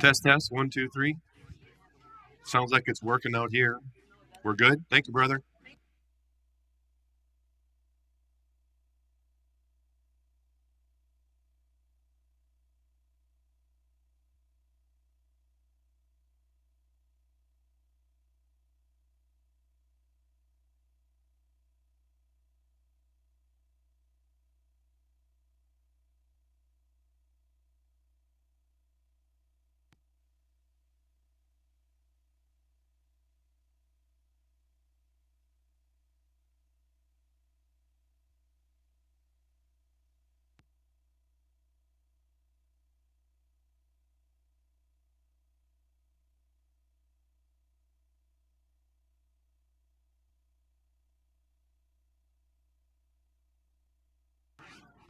[0.00, 0.52] Test, test.
[0.52, 1.16] One, two, three.
[2.44, 3.80] Sounds like it's working out here.
[4.42, 4.84] We're good.
[4.90, 5.42] Thank you, brother.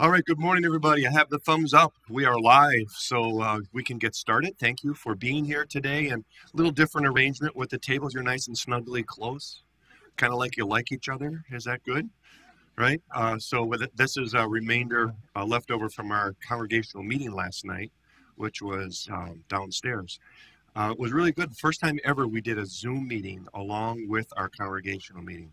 [0.01, 1.09] All right, good morning, everybody.
[1.09, 1.93] I have the thumbs up.
[2.09, 4.57] We are live, so uh, we can get started.
[4.57, 6.11] Thank you for being here today.
[6.11, 6.25] And
[6.55, 8.15] a little different arrangement with the tables.
[8.15, 9.65] You're nice and snugly close,
[10.17, 11.43] kind of like you like each other.
[11.51, 12.09] Is that good?
[12.77, 13.03] Right?
[13.13, 17.33] Uh, so, with it, this is a remainder uh, left over from our congregational meeting
[17.33, 17.91] last night,
[18.37, 20.21] which was um, downstairs.
[20.77, 21.57] Uh, it was really good.
[21.57, 25.51] First time ever we did a Zoom meeting along with our congregational meeting.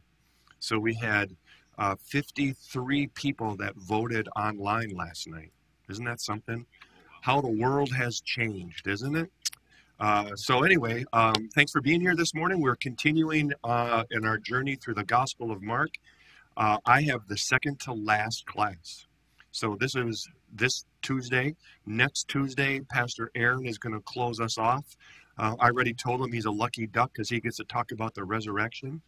[0.60, 1.36] So, we had
[1.78, 5.52] uh, 53 people that voted online last night.
[5.90, 6.66] Isn't that something?
[7.22, 9.32] How the world has changed, isn't it?
[10.00, 12.62] Uh, so, anyway, um, thanks for being here this morning.
[12.62, 15.90] We're continuing uh, in our journey through the Gospel of Mark.
[16.58, 19.06] Uh, I have the second to last class.
[19.52, 21.56] So, this is this Tuesday.
[21.86, 24.84] Next Tuesday, Pastor Aaron is going to close us off.
[25.38, 28.14] Uh, I already told him he's a lucky duck because he gets to talk about
[28.16, 29.02] the resurrection.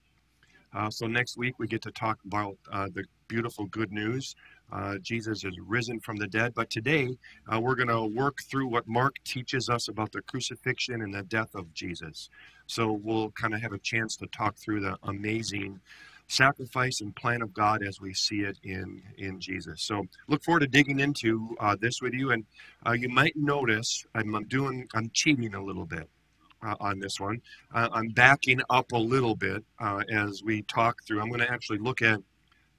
[0.74, 4.36] Uh, so next week we get to talk about uh, the beautiful good news.
[4.72, 6.54] Uh, Jesus is risen from the dead.
[6.54, 7.18] But today
[7.52, 11.24] uh, we're going to work through what Mark teaches us about the crucifixion and the
[11.24, 12.30] death of Jesus.
[12.68, 15.80] So we'll kind of have a chance to talk through the amazing
[16.28, 19.82] sacrifice and plan of God as we see it in in Jesus.
[19.84, 22.32] So look forward to digging into uh, this with you.
[22.32, 22.46] And
[22.86, 26.10] uh, you might notice I'm, I'm doing I'm cheating a little bit
[26.68, 27.42] uh, on this one.
[27.74, 31.22] Uh, I'm backing up a little bit uh, as we talk through.
[31.22, 32.20] I'm going to actually look at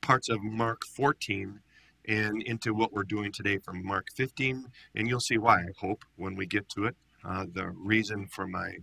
[0.01, 1.59] parts of Mark 14
[2.07, 5.57] and into what we're doing today from Mark 15, and you'll see why.
[5.57, 8.77] I hope when we get to it, uh, the reason for my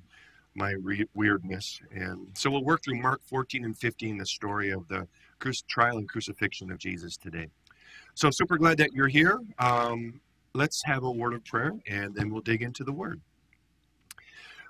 [0.57, 1.81] my re- weirdness.
[1.91, 5.05] And so we'll work through Mark 14 and 15, the story of the
[5.67, 7.47] trial and crucifixion of Jesus today.
[8.13, 9.37] So super glad that you're here.
[9.59, 10.21] Um,
[10.53, 13.19] let's have a word of prayer, and then we'll dig into the word.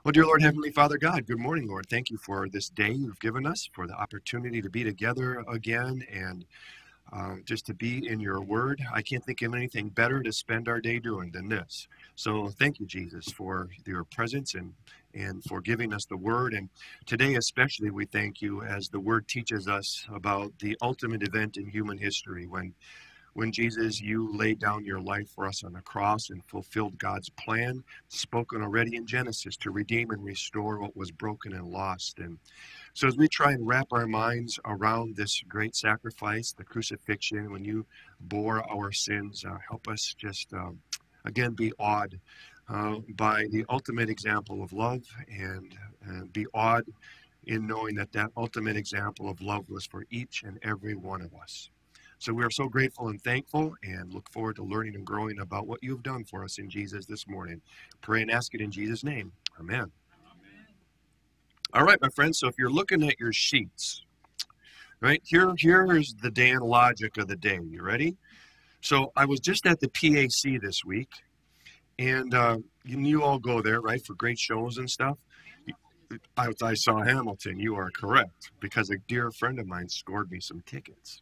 [0.05, 1.87] Well, dear Lord, Heavenly Father God, good morning, Lord.
[1.89, 6.05] Thank you for this day you've given us, for the opportunity to be together again
[6.13, 6.45] and
[7.11, 8.85] uh, just to be in your word.
[8.93, 11.87] I can't think of anything better to spend our day doing than this.
[12.13, 14.75] So thank you, Jesus, for your presence and,
[15.15, 16.53] and for giving us the word.
[16.53, 16.69] And
[17.07, 21.65] today, especially, we thank you as the word teaches us about the ultimate event in
[21.65, 22.75] human history when
[23.35, 27.29] when Jesus, you laid down your life for us on the cross and fulfilled God's
[27.29, 32.19] plan, spoken already in Genesis to redeem and restore what was broken and lost.
[32.19, 32.39] And
[32.93, 37.65] so, as we try and wrap our minds around this great sacrifice, the crucifixion, when
[37.65, 37.85] you
[38.21, 40.79] bore our sins, uh, help us just um,
[41.25, 42.17] again be awed
[42.69, 45.77] uh, by the ultimate example of love and
[46.09, 46.85] uh, be awed
[47.47, 51.33] in knowing that that ultimate example of love was for each and every one of
[51.35, 51.69] us.
[52.19, 55.67] So we are so grateful and thankful and look forward to learning and growing about
[55.67, 57.61] what you've done for us in Jesus this morning.
[58.01, 59.31] Pray and ask it in Jesus' name.
[59.59, 59.75] Amen.
[59.75, 59.91] Amen.
[61.73, 62.39] All right, my friends.
[62.39, 64.03] So if you're looking at your sheets,
[65.01, 67.59] right here, here is the Dan logic of the day.
[67.69, 68.15] You ready?
[68.81, 71.09] So I was just at the PAC this week,
[71.97, 75.17] and uh, you, you all go there, right, for great shows and stuff.
[76.37, 77.59] I, I saw Hamilton.
[77.59, 81.21] You are correct because a dear friend of mine scored me some tickets.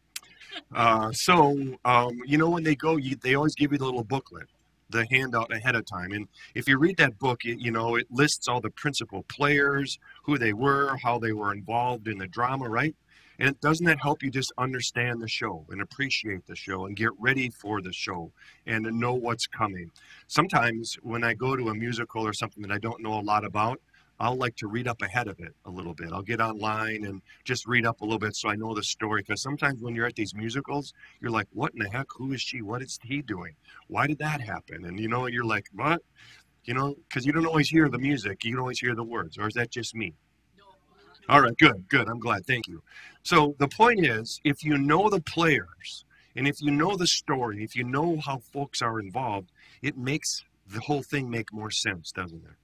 [0.74, 4.04] Uh, so, um, you know, when they go, you, they always give you the little
[4.04, 4.48] booklet,
[4.90, 6.12] the handout ahead of time.
[6.12, 10.00] And if you read that book, it, you know, it lists all the principal players,
[10.24, 12.96] who they were, how they were involved in the drama, right?
[13.40, 17.10] And doesn't that help you just understand the show and appreciate the show and get
[17.20, 18.32] ready for the show
[18.68, 19.90] and know what's coming?
[20.28, 23.44] Sometimes when I go to a musical or something that I don't know a lot
[23.44, 23.82] about,
[24.24, 26.14] I'll like to read up ahead of it a little bit.
[26.14, 29.22] I'll get online and just read up a little bit so I know the story.
[29.22, 32.08] Because sometimes when you're at these musicals, you're like, what in the heck?
[32.16, 32.62] Who is she?
[32.62, 33.54] What is he doing?
[33.88, 34.86] Why did that happen?
[34.86, 36.02] And you know, you're like, what?
[36.64, 39.38] You know, because you don't always hear the music, you don't always hear the words.
[39.38, 40.14] Or is that just me?
[41.28, 42.08] All right, good, good.
[42.08, 42.46] I'm glad.
[42.46, 42.82] Thank you.
[43.24, 46.06] So the point is, if you know the players
[46.38, 50.46] and if you know the story, if you know how folks are involved, it makes
[50.66, 52.56] the whole thing make more sense, doesn't it?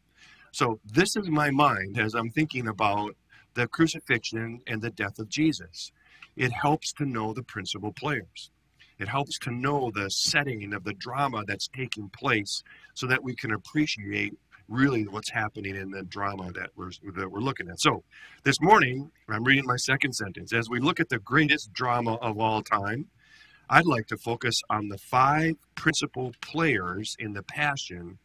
[0.60, 3.16] So this is my mind as I'm thinking about
[3.54, 5.94] the crucifixion and the death of Jesus.
[6.36, 8.52] It helps to know the principal players.
[9.00, 12.62] It helps to know the setting of the drama that's taking place
[12.94, 14.34] so that we can appreciate
[14.68, 17.80] really what's happening in the drama that we're, that we're looking at.
[17.80, 18.04] So
[18.44, 20.52] this morning, I'm reading my second sentence.
[20.52, 23.08] As we look at the greatest drama of all time,
[23.70, 28.20] I'd like to focus on the five principal players in the Passion,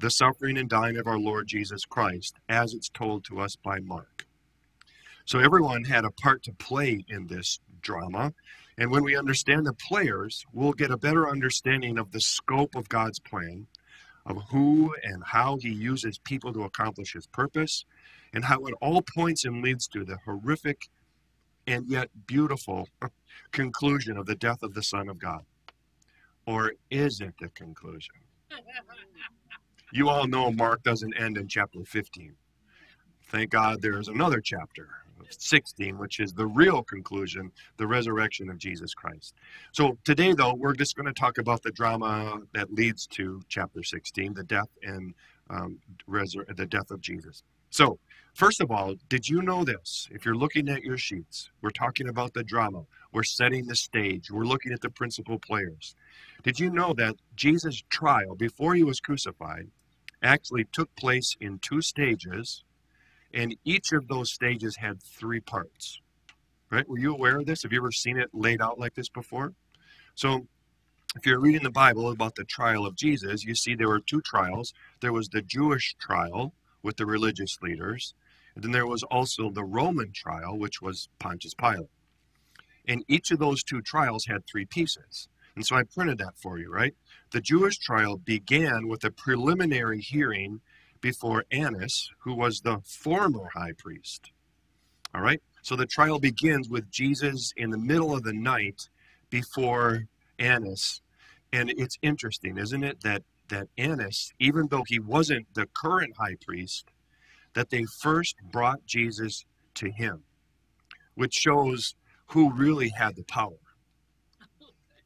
[0.00, 3.80] the suffering and dying of our Lord Jesus Christ, as it's told to us by
[3.80, 4.26] Mark.
[5.26, 8.32] So everyone had a part to play in this drama.
[8.78, 12.88] And when we understand the players, we'll get a better understanding of the scope of
[12.88, 13.66] God's plan,
[14.24, 17.84] of who and how he uses people to accomplish his purpose,
[18.32, 20.88] and how it all points and leads to the horrific
[21.66, 22.88] and yet beautiful
[23.52, 25.44] conclusion of the death of the Son of God?
[26.46, 28.14] Or is it the conclusion?
[29.92, 32.34] You all know Mark doesn't end in chapter 15.
[33.24, 34.88] Thank God there's another chapter,
[35.30, 39.34] 16, which is the real conclusion, the resurrection of Jesus Christ.
[39.72, 43.82] So today, though, we're just going to talk about the drama that leads to chapter
[43.82, 45.14] 16, the death and
[45.48, 45.78] um,
[46.08, 47.42] resur- the death of Jesus.
[47.70, 47.98] So
[48.34, 50.08] First of all, did you know this?
[50.10, 54.30] If you're looking at your sheets, we're talking about the drama, we're setting the stage,
[54.30, 55.94] we're looking at the principal players.
[56.42, 59.68] Did you know that Jesus' trial before he was crucified
[60.22, 62.64] actually took place in two stages,
[63.32, 66.00] and each of those stages had three parts?
[66.70, 66.88] Right?
[66.88, 67.62] Were you aware of this?
[67.62, 69.54] Have you ever seen it laid out like this before?
[70.14, 70.46] So,
[71.16, 74.20] if you're reading the Bible about the trial of Jesus, you see there were two
[74.20, 74.72] trials.
[75.00, 78.14] There was the Jewish trial with the religious leaders,
[78.54, 81.90] and then there was also the Roman trial, which was Pontius Pilate.
[82.86, 85.28] And each of those two trials had three pieces.
[85.56, 86.94] And so I printed that for you, right?
[87.32, 90.60] The Jewish trial began with a preliminary hearing
[91.00, 94.32] before Annas, who was the former high priest.
[95.14, 95.42] All right?
[95.62, 98.88] So the trial begins with Jesus in the middle of the night
[99.28, 100.04] before
[100.38, 101.02] Annas.
[101.52, 106.36] And it's interesting, isn't it, that, that Annas, even though he wasn't the current high
[106.44, 106.86] priest,
[107.54, 109.44] that they first brought Jesus
[109.74, 110.22] to him,
[111.14, 111.94] which shows
[112.26, 113.58] who really had the power.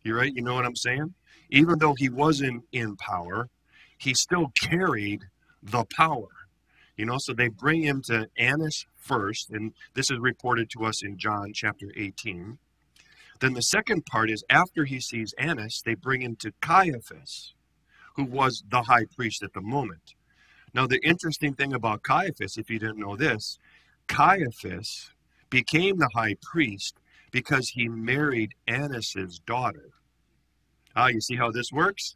[0.05, 0.33] You right?
[0.33, 1.15] You know what I'm saying?
[1.51, 3.49] Even though he wasn't in power,
[3.99, 5.25] he still carried
[5.63, 6.29] the power.
[6.97, 11.03] You know, so they bring him to Annas first, and this is reported to us
[11.03, 12.59] in John chapter 18.
[13.41, 17.55] Then the second part is after he sees Annas, they bring him to Caiaphas,
[18.15, 20.15] who was the high priest at the moment.
[20.73, 23.59] Now, the interesting thing about Caiaphas, if you didn't know this,
[24.07, 25.11] Caiaphas
[25.51, 26.97] became the high priest
[27.35, 29.91] because he married Annas's daughter.
[30.95, 32.15] Ah, you see how this works?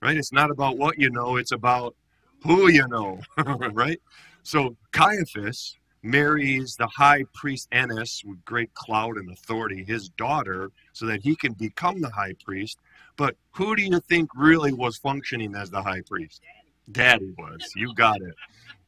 [0.00, 0.16] Right?
[0.16, 1.96] It's not about what you know, it's about
[2.44, 3.20] who you know,
[3.72, 4.00] right?
[4.44, 11.04] So Caiaphas marries the high priest Annas with great clout and authority, his daughter, so
[11.06, 12.78] that he can become the high priest.
[13.16, 16.42] But who do you think really was functioning as the high priest?
[16.92, 17.72] Daddy was.
[17.74, 18.34] You got it.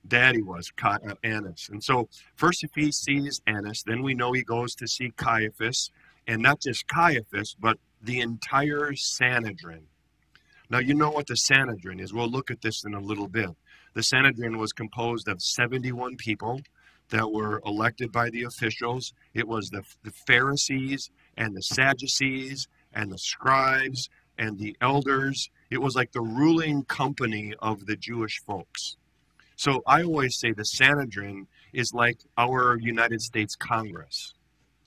[0.06, 1.68] Daddy was uh, Annas.
[1.70, 5.90] And so first if he sees Annas, then we know he goes to see Caiaphas,
[6.26, 9.86] and not just Caiaphas, but the entire Sanhedrin.
[10.70, 12.12] Now you know what the Sanhedrin is.
[12.12, 13.50] We'll look at this in a little bit.
[13.94, 16.60] The Sanhedrin was composed of 71 people
[17.10, 19.12] that were elected by the officials.
[19.34, 25.80] It was the, the Pharisees and the Sadducees and the scribes and the elders it
[25.80, 28.98] was like the ruling company of the Jewish folks.
[29.62, 34.34] So I always say the Sanhedrin is like our United States Congress,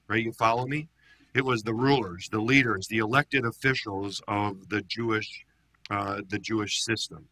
[0.09, 0.21] right?
[0.21, 0.89] You follow me?
[1.33, 5.45] It was the rulers, the leaders, the elected officials of the Jewish,
[5.89, 7.25] uh, the Jewish system.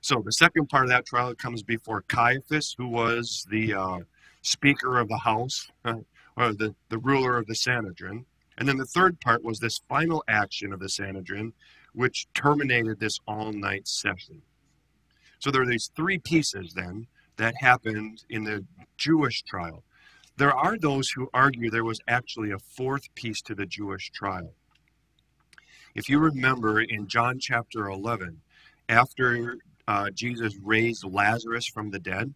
[0.00, 3.98] So the second part of that trial comes before Caiaphas, who was the uh,
[4.40, 8.26] Speaker of the House, or the, the ruler of the Sanhedrin.
[8.58, 11.52] And then the third part was this final action of the Sanhedrin,
[11.94, 14.42] which terminated this all night session.
[15.42, 18.64] So there are these three pieces then that happened in the
[18.96, 19.82] Jewish trial.
[20.36, 24.54] There are those who argue there was actually a fourth piece to the Jewish trial.
[25.96, 28.40] If you remember in John chapter 11,
[28.88, 29.56] after
[29.88, 32.32] uh, Jesus raised Lazarus from the dead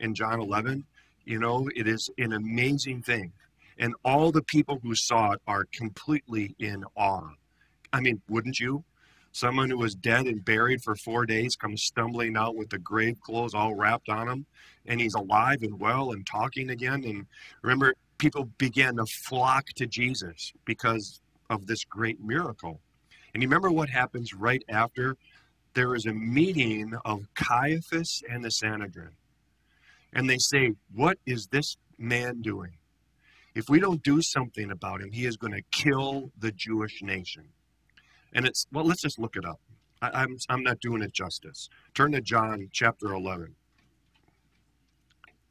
[0.00, 0.84] in John 11,
[1.24, 3.32] you know, it is an amazing thing.
[3.78, 7.30] And all the people who saw it are completely in awe
[7.92, 8.84] I mean, wouldn't you?
[9.36, 13.20] Someone who was dead and buried for four days comes stumbling out with the grave
[13.20, 14.46] clothes all wrapped on him,
[14.86, 17.04] and he's alive and well and talking again.
[17.04, 17.26] And
[17.60, 22.80] remember, people began to flock to Jesus because of this great miracle.
[23.34, 25.18] And you remember what happens right after
[25.74, 29.16] there is a meeting of Caiaphas and the Sanhedrin.
[30.14, 32.78] And they say, What is this man doing?
[33.54, 37.50] If we don't do something about him, he is going to kill the Jewish nation.
[38.32, 39.60] And it's, well, let's just look it up.
[40.02, 41.68] I, I'm, I'm not doing it justice.
[41.94, 43.54] Turn to John chapter 11.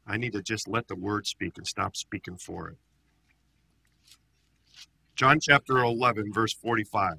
[0.06, 2.76] I need to just let the word speak and stop speaking for it.
[5.16, 7.14] John chapter 11, verse 45.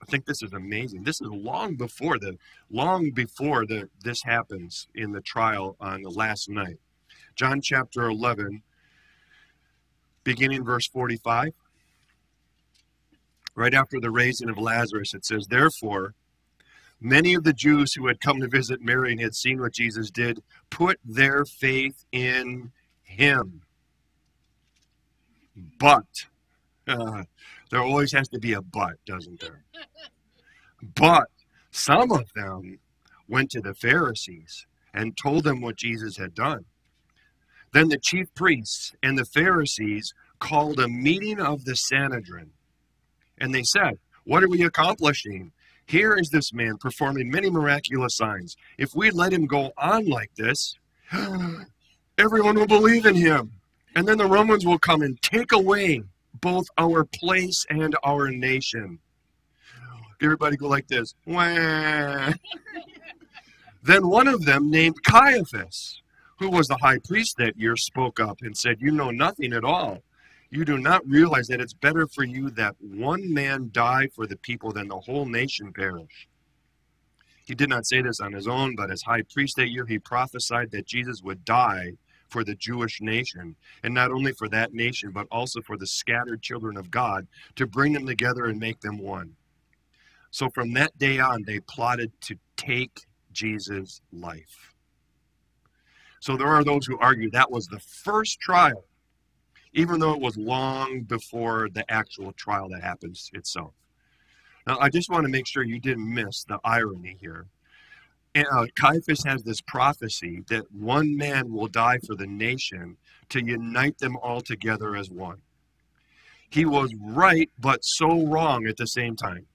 [0.00, 1.04] I think this is amazing.
[1.04, 2.36] This is long before the
[2.70, 6.78] long before the this happens in the trial on the last night.
[7.36, 8.62] John chapter 11
[10.24, 11.52] beginning verse 45.
[13.54, 16.14] Right after the raising of Lazarus it says therefore
[17.00, 20.10] many of the Jews who had come to visit Mary and had seen what Jesus
[20.10, 23.62] did put their faith in him.
[25.78, 26.06] But
[26.88, 27.24] uh,
[27.70, 29.64] there always has to be a but, doesn't there?
[30.94, 31.28] But
[31.70, 32.78] some of them
[33.28, 36.64] went to the Pharisees and told them what Jesus had done.
[37.72, 42.50] Then the chief priests and the Pharisees called a meeting of the Sanhedrin.
[43.38, 45.52] And they said, What are we accomplishing?
[45.86, 48.56] Here is this man performing many miraculous signs.
[48.78, 50.76] If we let him go on like this,
[52.18, 53.52] everyone will believe in him.
[53.94, 56.02] And then the Romans will come and take away
[56.40, 58.98] both our place and our nation.
[60.20, 61.14] Everybody go like this.
[61.26, 62.38] then
[64.08, 66.00] one of them, named Caiaphas,
[66.38, 69.64] who was the high priest that year, spoke up and said, You know nothing at
[69.64, 70.02] all.
[70.54, 74.36] You do not realize that it's better for you that one man die for the
[74.36, 76.28] people than the whole nation perish.
[77.44, 79.98] He did not say this on his own, but as high priest that year, he
[79.98, 81.94] prophesied that Jesus would die
[82.28, 86.40] for the Jewish nation, and not only for that nation, but also for the scattered
[86.40, 89.34] children of God, to bring them together and make them one.
[90.30, 93.00] So from that day on, they plotted to take
[93.32, 94.72] Jesus' life.
[96.20, 98.84] So there are those who argue that was the first trial,
[99.74, 103.74] even though it was long before the actual trial that happens itself.
[104.66, 107.46] Now, I just want to make sure you didn't miss the irony here.
[108.34, 112.96] Uh, Caiaphas has this prophecy that one man will die for the nation
[113.28, 115.38] to unite them all together as one.
[116.50, 119.46] He was right, but so wrong at the same time.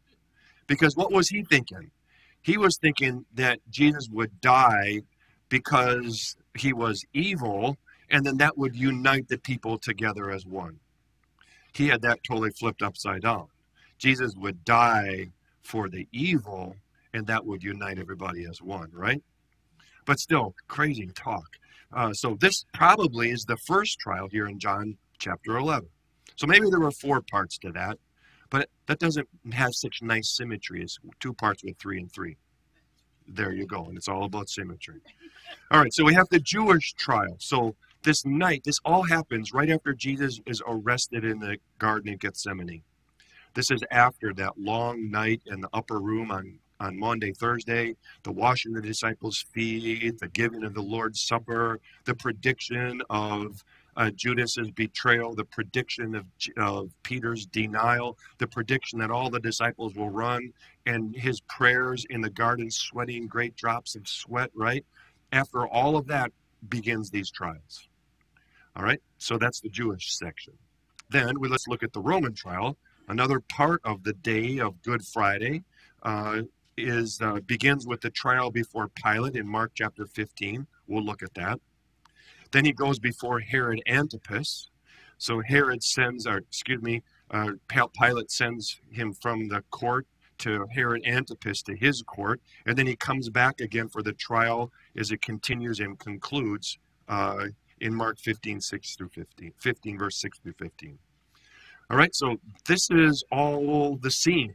[0.68, 1.92] Because what was he thinking?
[2.42, 5.02] He was thinking that Jesus would die
[5.50, 7.78] because he was evil,
[8.12, 10.80] and then that would unite the people together as one.
[11.74, 13.48] He had that totally flipped upside down.
[13.98, 15.28] Jesus would die
[15.62, 16.76] for the evil,
[17.14, 19.22] and that would unite everybody as one, right?
[20.06, 21.46] But still, crazy talk.
[21.94, 25.88] Uh, so this probably is the first trial here in John chapter 11.
[26.36, 27.98] So maybe there were four parts to that.
[28.50, 32.38] But that doesn't have such nice symmetry as two parts with three and three.
[33.28, 33.86] There you go.
[33.86, 35.02] And it's all about symmetry.
[35.72, 37.36] All right, so we have the Jewish trial.
[37.40, 42.20] So this night, this all happens right after Jesus is arrested in the Garden of
[42.20, 42.82] Gethsemane.
[43.54, 48.32] This is after that long night in the upper room on, on Monday, Thursday, the
[48.32, 53.64] washing of the disciples' feet, the giving of the Lord's Supper, the prediction of
[53.98, 56.26] uh, Judas's betrayal, the prediction of,
[56.58, 60.54] of Peter's denial, the prediction that all the disciples will run,
[60.86, 64.86] and his prayers in the garden, sweating great drops of sweat, right?
[65.34, 66.32] After all of that
[66.70, 67.89] begins these trials.
[68.80, 70.54] All right, so that's the Jewish section.
[71.10, 72.78] Then we, let's look at the Roman trial.
[73.10, 75.66] Another part of the day of Good Friday
[76.04, 76.44] uh,
[76.78, 80.66] is uh, begins with the trial before Pilate in Mark chapter 15.
[80.88, 81.60] We'll look at that.
[82.52, 84.70] Then he goes before Herod Antipas.
[85.18, 90.08] So Herod sends, or excuse me, uh, Pilate sends him from the court
[90.38, 94.72] to Herod Antipas to his court, and then he comes back again for the trial
[94.96, 97.48] as it continues and concludes uh,
[97.82, 100.98] in Mark 15, 6 through 15, 15, verse 6 through 15.
[101.90, 104.54] All right, so this is all the scene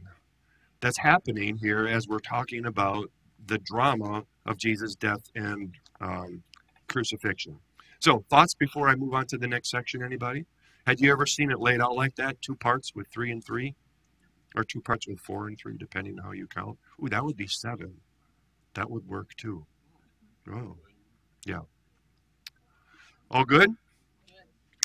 [0.81, 3.11] that's happening here as we're talking about
[3.47, 6.43] the drama of Jesus' death and um,
[6.89, 7.59] crucifixion.
[8.01, 10.47] So, thoughts before I move on to the next section, anybody?
[10.87, 12.41] Had you ever seen it laid out like that?
[12.43, 13.75] Two parts with three and three?
[14.55, 16.79] Or two parts with four and three, depending on how you count?
[17.03, 17.95] Ooh, that would be seven.
[18.75, 19.67] That would work too.
[20.53, 20.77] Oh,
[21.47, 21.61] yeah.
[23.35, 23.71] All good?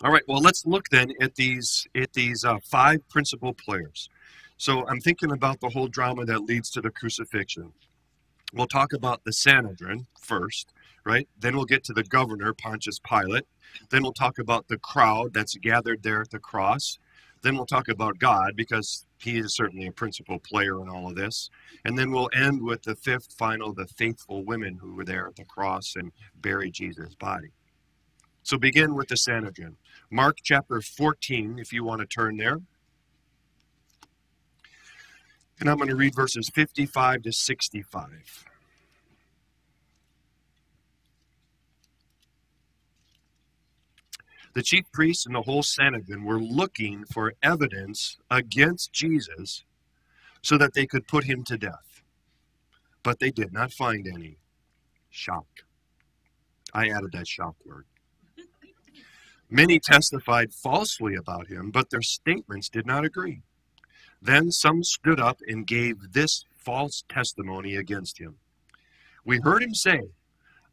[0.03, 0.23] All right.
[0.27, 4.09] Well, let's look then at these at these uh, five principal players.
[4.57, 7.71] So I'm thinking about the whole drama that leads to the crucifixion.
[8.53, 10.73] We'll talk about the Sanhedrin first
[11.05, 11.27] right?
[11.39, 13.45] Then we'll get to the governor, Pontius Pilate.
[13.89, 16.99] Then we'll talk about the crowd that's gathered there at the cross.
[17.41, 21.15] Then we'll talk about God because he is certainly a principal player in all of
[21.15, 21.49] this.
[21.85, 25.35] And then we'll end with the fifth final, the faithful women who were there at
[25.35, 27.49] the cross and buried Jesus' body.
[28.43, 29.77] So begin with the Sanhedrin.
[30.09, 32.59] Mark chapter 14, if you want to turn there.
[35.59, 38.45] And I'm going to read verses 55 to 65.
[44.53, 49.63] The chief priests and the whole Sanhedrin were looking for evidence against Jesus
[50.41, 52.01] so that they could put him to death.
[53.03, 54.37] But they did not find any.
[55.09, 55.47] Shock.
[56.73, 57.85] I added that shock word.
[59.49, 63.41] Many testified falsely about him, but their statements did not agree.
[64.21, 68.35] Then some stood up and gave this false testimony against him.
[69.25, 70.01] We heard him say,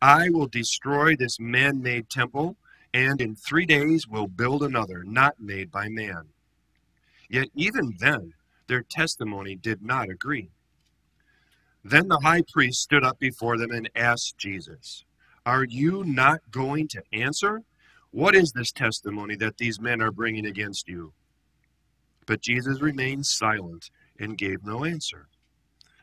[0.03, 2.57] I will destroy this man made temple,
[2.93, 6.29] and in three days will build another, not made by man.
[7.31, 8.35] Yet even then,
[8.67, 10.51] their testimony did not agree.
[11.83, 15.05] Then the high priest stood up before them and asked Jesus,
[15.47, 17.63] Are you not going to answer?
[18.17, 21.13] What is this testimony that these men are bringing against you?
[22.25, 25.29] But Jesus remained silent and gave no answer.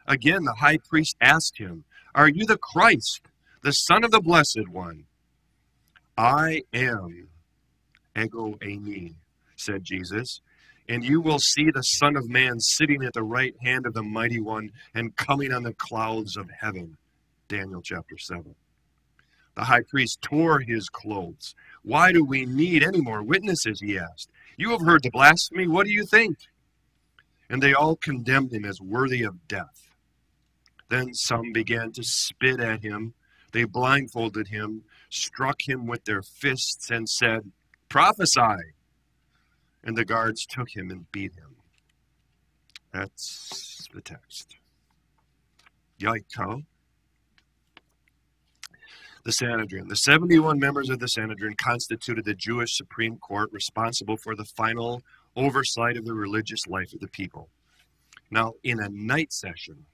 [0.05, 3.21] Again, the high priest asked him, Are you the Christ,
[3.63, 5.05] the Son of the Blessed One?
[6.15, 7.29] I am,
[8.15, 9.15] ego eimi,
[9.55, 10.39] said Jesus,
[10.87, 14.03] and you will see the Son of Man sitting at the right hand of the
[14.03, 16.95] Mighty One and coming on the clouds of heaven.
[17.47, 18.53] Daniel chapter 7.
[19.55, 21.55] The high priest tore his clothes.
[21.83, 23.81] Why do we need any more witnesses?
[23.81, 24.31] He asked.
[24.57, 25.67] You have heard the blasphemy.
[25.67, 26.37] What do you think?
[27.49, 29.89] And they all condemned him as worthy of death.
[30.89, 33.13] Then some began to spit at him.
[33.51, 37.51] They blindfolded him, struck him with their fists, and said,
[37.89, 38.73] Prophesy!
[39.83, 41.55] And the guards took him and beat him.
[42.91, 44.55] That's the text.
[45.99, 46.63] Yikes,
[49.23, 49.87] the Sanhedrin.
[49.87, 55.01] The 71 members of the Sanhedrin constituted the Jewish Supreme Court responsible for the final
[55.35, 57.49] oversight of the religious life of the people.
[58.29, 59.85] Now, in a night session,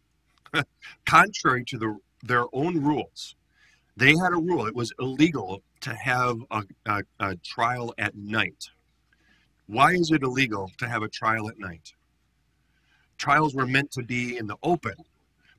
[1.05, 3.35] contrary to the, their own rules,
[3.95, 4.65] they had a rule.
[4.65, 8.69] It was illegal to have a, a, a trial at night.
[9.67, 11.93] Why is it illegal to have a trial at night?
[13.17, 14.95] Trials were meant to be in the open,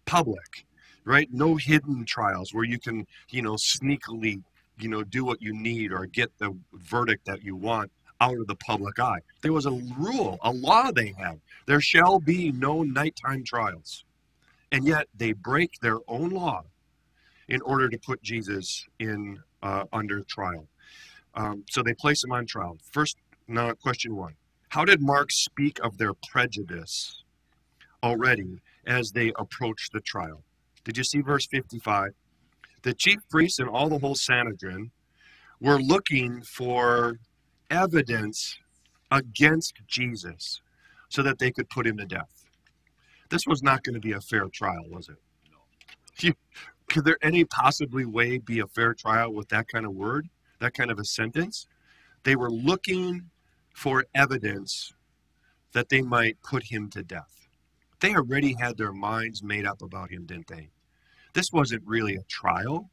[0.06, 0.64] public
[1.04, 1.28] right?
[1.32, 4.42] No hidden trials where you can, you know, sneakily,
[4.78, 8.46] you know, do what you need or get the verdict that you want out of
[8.46, 9.20] the public eye.
[9.42, 11.40] There was a rule, a law they had.
[11.66, 14.04] There shall be no nighttime trials.
[14.72, 16.64] And yet they break their own law
[17.48, 20.68] in order to put Jesus in uh, under trial.
[21.34, 22.78] Um, so they place him on trial.
[22.92, 23.16] First,
[23.48, 24.34] now question one:
[24.68, 27.24] How did Mark speak of their prejudice
[28.02, 30.42] already as they approach the trial?
[30.84, 32.12] Did you see verse 55?
[32.82, 34.90] The chief priests and all the whole Sanhedrin
[35.60, 37.18] were looking for
[37.70, 38.58] evidence
[39.10, 40.62] against Jesus
[41.08, 42.46] so that they could put him to death.
[43.28, 45.16] This was not going to be a fair trial, was it?
[46.24, 46.32] No.
[46.88, 50.28] could there any possibly way be a fair trial with that kind of word,
[50.60, 51.66] that kind of a sentence?
[52.24, 53.30] They were looking
[53.74, 54.92] for evidence
[55.72, 57.39] that they might put him to death.
[58.00, 60.70] They already had their minds made up about him, didn't they?
[61.34, 62.90] This wasn't really a trial.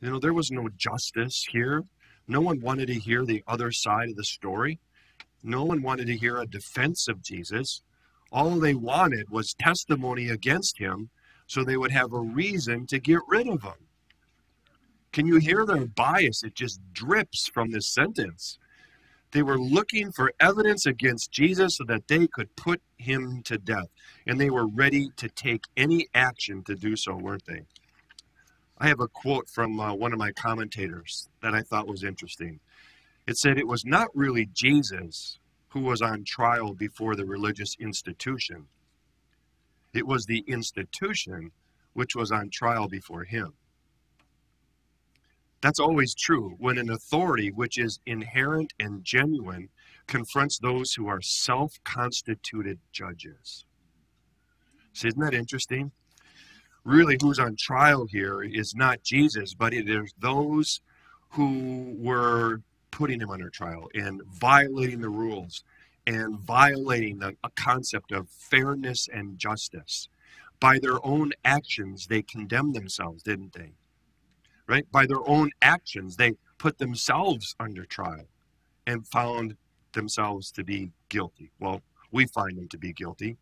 [0.00, 1.84] You know, there was no justice here.
[2.26, 4.80] No one wanted to hear the other side of the story.
[5.42, 7.82] No one wanted to hear a defense of Jesus.
[8.32, 11.10] All they wanted was testimony against him
[11.46, 13.88] so they would have a reason to get rid of him.
[15.12, 16.42] Can you hear their bias?
[16.42, 18.58] It just drips from this sentence.
[19.34, 23.88] They were looking for evidence against Jesus so that they could put him to death.
[24.28, 27.62] And they were ready to take any action to do so, weren't they?
[28.78, 32.60] I have a quote from uh, one of my commentators that I thought was interesting.
[33.26, 38.66] It said it was not really Jesus who was on trial before the religious institution,
[39.92, 41.50] it was the institution
[41.92, 43.54] which was on trial before him.
[45.64, 49.70] That's always true when an authority which is inherent and genuine
[50.06, 53.64] confronts those who are self constituted judges.
[54.92, 55.92] So, isn't that interesting?
[56.84, 60.82] Really, who's on trial here is not Jesus, but it is those
[61.30, 65.64] who were putting him under trial and violating the rules
[66.06, 70.10] and violating the concept of fairness and justice.
[70.60, 73.72] By their own actions, they condemned themselves, didn't they?
[74.66, 74.90] Right?
[74.90, 78.26] By their own actions, they put themselves under trial
[78.86, 79.56] and found
[79.92, 81.50] themselves to be guilty.
[81.60, 83.36] Well, we find them to be guilty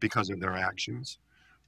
[0.00, 1.18] because of their actions.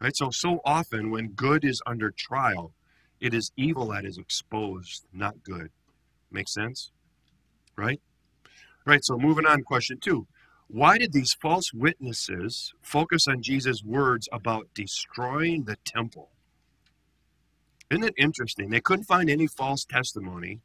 [0.01, 0.14] Right?
[0.14, 2.72] So so often when good is under trial,
[3.20, 5.70] it is evil that is exposed, not good.
[6.31, 6.90] Make sense?
[7.77, 8.01] Right?
[8.85, 10.27] Right, so moving on, question two.
[10.68, 16.31] Why did these false witnesses focus on Jesus' words about destroying the temple?
[17.90, 18.70] Isn't it interesting?
[18.70, 20.61] They couldn't find any false testimony,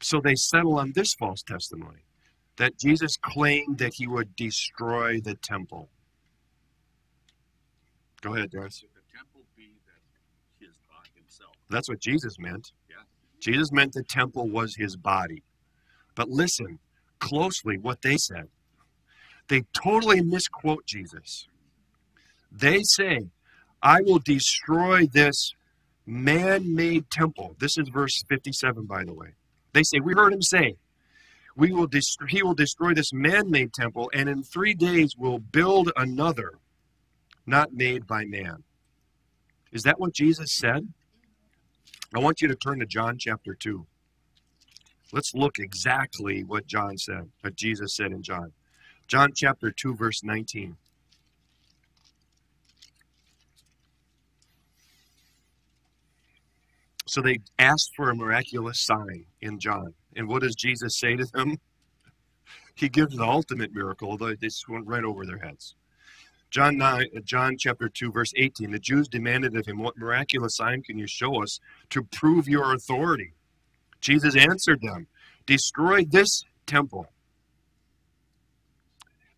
[0.00, 2.04] so they settle on this false testimony
[2.56, 5.88] that Jesus claimed that he would destroy the temple.
[8.20, 8.88] Go ahead, Darcy.
[8.94, 11.52] The temple be that his God himself?
[11.70, 12.72] That's what Jesus meant.
[12.88, 12.96] Yeah.
[13.40, 15.42] Jesus meant the temple was his body.
[16.14, 16.78] But listen
[17.18, 18.48] closely what they said.
[19.48, 21.46] They totally misquote Jesus.
[22.50, 23.28] They say,
[23.82, 25.54] I will destroy this
[26.06, 27.56] man made temple.
[27.58, 29.34] This is verse 57, by the way.
[29.72, 30.76] They say, We heard him say,
[31.56, 35.38] we will dest- He will destroy this man made temple, and in three days will
[35.38, 36.54] build another,
[37.46, 38.64] not made by man.
[39.70, 40.92] Is that what Jesus said?
[42.14, 43.86] I want you to turn to John chapter 2.
[45.12, 48.52] Let's look exactly what John said, what Jesus said in John.
[49.06, 50.76] John chapter 2, verse 19.
[57.12, 59.92] So they asked for a miraculous sign in John.
[60.16, 61.58] And what does Jesus say to them?
[62.74, 65.74] He gives the ultimate miracle, although this went right over their heads.
[66.48, 68.70] John 9, uh, John chapter 2, verse 18.
[68.70, 72.72] The Jews demanded of him, What miraculous sign can you show us to prove your
[72.72, 73.34] authority?
[74.00, 75.06] Jesus answered them,
[75.44, 77.12] Destroy this temple,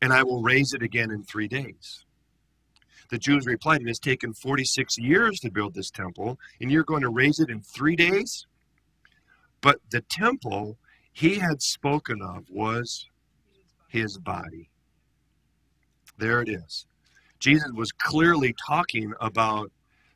[0.00, 2.04] and I will raise it again in three days.
[3.14, 7.02] The Jews replied, It has taken 46 years to build this temple, and you're going
[7.02, 8.44] to raise it in three days?
[9.60, 10.78] But the temple
[11.12, 13.06] he had spoken of was
[13.86, 14.68] his body.
[16.18, 16.86] There it is.
[17.38, 19.70] Jesus was clearly talking about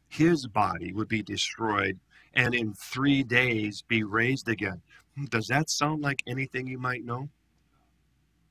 [0.09, 2.01] his body would be destroyed
[2.35, 4.83] and in three days be raised again.
[5.29, 7.29] Does that sound like anything you might know?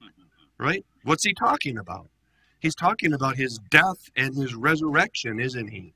[0.01, 0.23] Mm-hmm.
[0.57, 0.85] Right?
[1.03, 2.07] What's he talking about?
[2.59, 5.93] He's talking about his death and his resurrection, isn't he?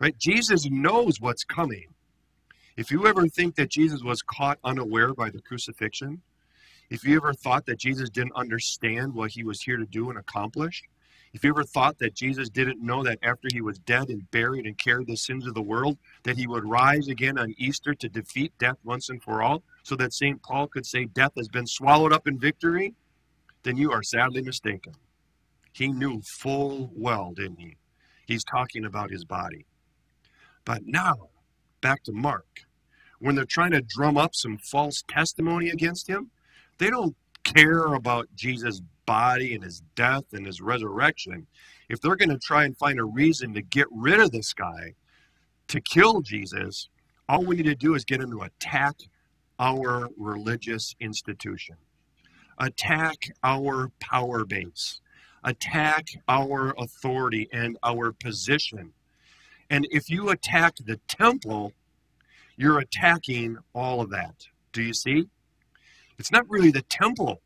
[0.00, 0.18] Right?
[0.18, 1.86] Jesus knows what's coming.
[2.76, 6.22] If you ever think that Jesus was caught unaware by the crucifixion,
[6.88, 10.18] if you ever thought that Jesus didn't understand what he was here to do and
[10.18, 10.82] accomplish,
[11.32, 14.66] if you ever thought that Jesus didn't know that after he was dead and buried
[14.66, 18.08] and carried the sins of the world, that he would rise again on Easter to
[18.08, 20.42] defeat death once and for all, so that St.
[20.42, 22.94] Paul could say death has been swallowed up in victory,
[23.62, 24.94] then you are sadly mistaken.
[25.72, 27.76] He knew full well, didn't he?
[28.26, 29.66] He's talking about his body.
[30.64, 31.30] But now,
[31.80, 32.46] back to Mark.
[33.18, 36.30] When they're trying to drum up some false testimony against him,
[36.78, 41.46] they don't care about Jesus' body and his death and his resurrection.
[41.88, 44.94] If they're going to try and find a reason to get rid of this guy,
[45.68, 46.88] to kill Jesus,
[47.28, 48.94] all we need to do is get him to attack
[49.58, 51.76] our religious institution,
[52.58, 55.00] attack our power base,
[55.44, 58.92] attack our authority and our position.
[59.68, 61.72] And if you attack the temple,
[62.56, 64.46] you're attacking all of that.
[64.72, 65.24] Do you see?
[66.18, 67.40] It's not really the temple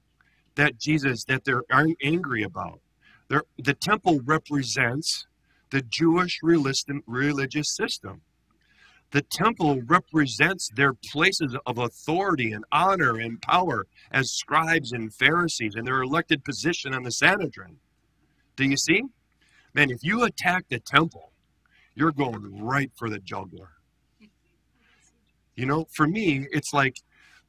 [0.57, 1.65] that Jesus that they're
[2.03, 2.81] angry about.
[3.29, 5.27] They're, the temple represents
[5.71, 8.23] the Jewish religious system.
[9.11, 15.75] The temple represents their places of authority and honor and power as scribes and Pharisees
[15.77, 17.79] and their elected position on the Sanhedrin.
[18.57, 19.03] Do you see?
[19.75, 21.33] Man, if you attack the temple,
[21.95, 23.71] you're going right for the jugular.
[25.57, 26.97] You know, for me, it's like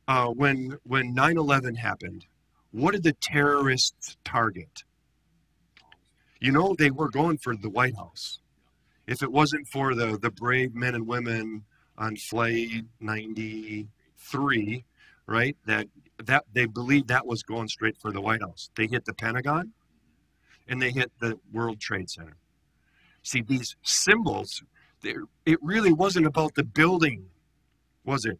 [0.08, 2.26] uh, when when 9/11 happened.
[2.72, 4.84] What did the terrorists target?
[6.40, 8.40] You know, they were going for the White House.
[9.08, 11.64] If it wasn't for the the brave men and women
[11.98, 14.86] on Flight 93,
[15.28, 15.58] right?
[15.66, 15.88] That
[16.24, 18.70] that they believed that was going straight for the White House.
[18.76, 19.74] They hit the Pentagon,
[20.68, 22.38] and they hit the World Trade Center.
[23.24, 24.64] See, these symbols,
[25.04, 27.26] it really wasn't about the building,
[28.04, 28.40] was it?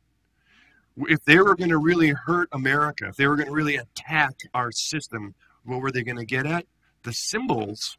[0.98, 4.34] If they were going to really hurt America, if they were going to really attack
[4.54, 6.66] our system, what were they going to get at?
[7.04, 7.98] The symbols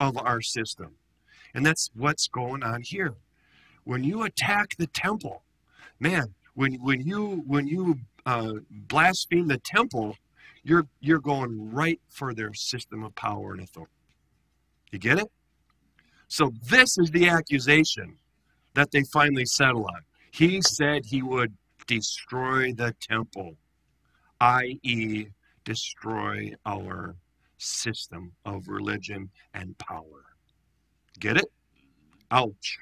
[0.00, 0.96] of our system.
[1.54, 3.14] And that's what's going on here.
[3.84, 5.42] When you attack the temple,
[6.00, 10.16] man, when, when you when you uh, blaspheme the temple,
[10.64, 13.92] you're you're going right for their system of power and authority.
[14.90, 15.30] You get it?
[16.28, 18.16] So this is the accusation
[18.74, 20.00] that they finally settle on.
[20.32, 21.54] He said he would
[21.86, 23.56] destroy the temple,
[24.40, 25.28] i.e.,
[25.64, 27.14] destroy our
[27.58, 30.24] system of religion and power.
[31.20, 31.46] Get it?
[32.30, 32.78] Ouch.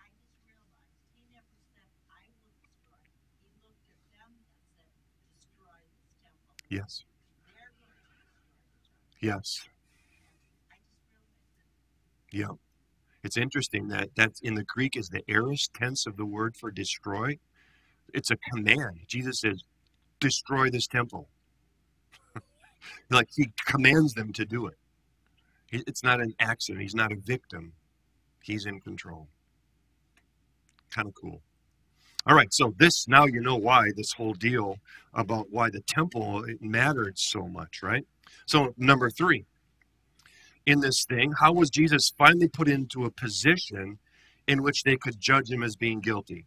[0.00, 2.96] I just realized he never said, I will destroy.
[3.44, 4.88] He looked at them and said,
[5.28, 6.56] destroy this temple.
[6.72, 7.04] Yes.
[9.20, 9.68] Yes.
[12.30, 12.52] Yeah.
[13.22, 16.70] It's interesting that that's in the Greek is the aorist tense of the word for
[16.70, 17.38] destroy.
[18.14, 19.00] It's a command.
[19.06, 19.62] Jesus says,
[20.18, 21.28] destroy this temple.
[23.10, 24.78] like he commands them to do it.
[25.72, 26.82] It's not an accident.
[26.82, 27.74] He's not a victim.
[28.42, 29.28] He's in control.
[30.90, 31.42] Kind of cool.
[32.24, 34.78] All right, so this now you know why this whole deal
[35.12, 38.06] about why the temple mattered so much, right?
[38.46, 39.44] So number three,
[40.64, 43.98] in this thing, how was Jesus finally put into a position
[44.46, 46.46] in which they could judge him as being guilty?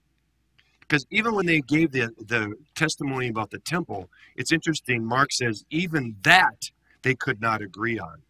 [0.79, 5.03] Because even when they gave the, the testimony about the temple, it's interesting.
[5.03, 6.69] Mark says even that
[7.01, 8.21] they could not agree on.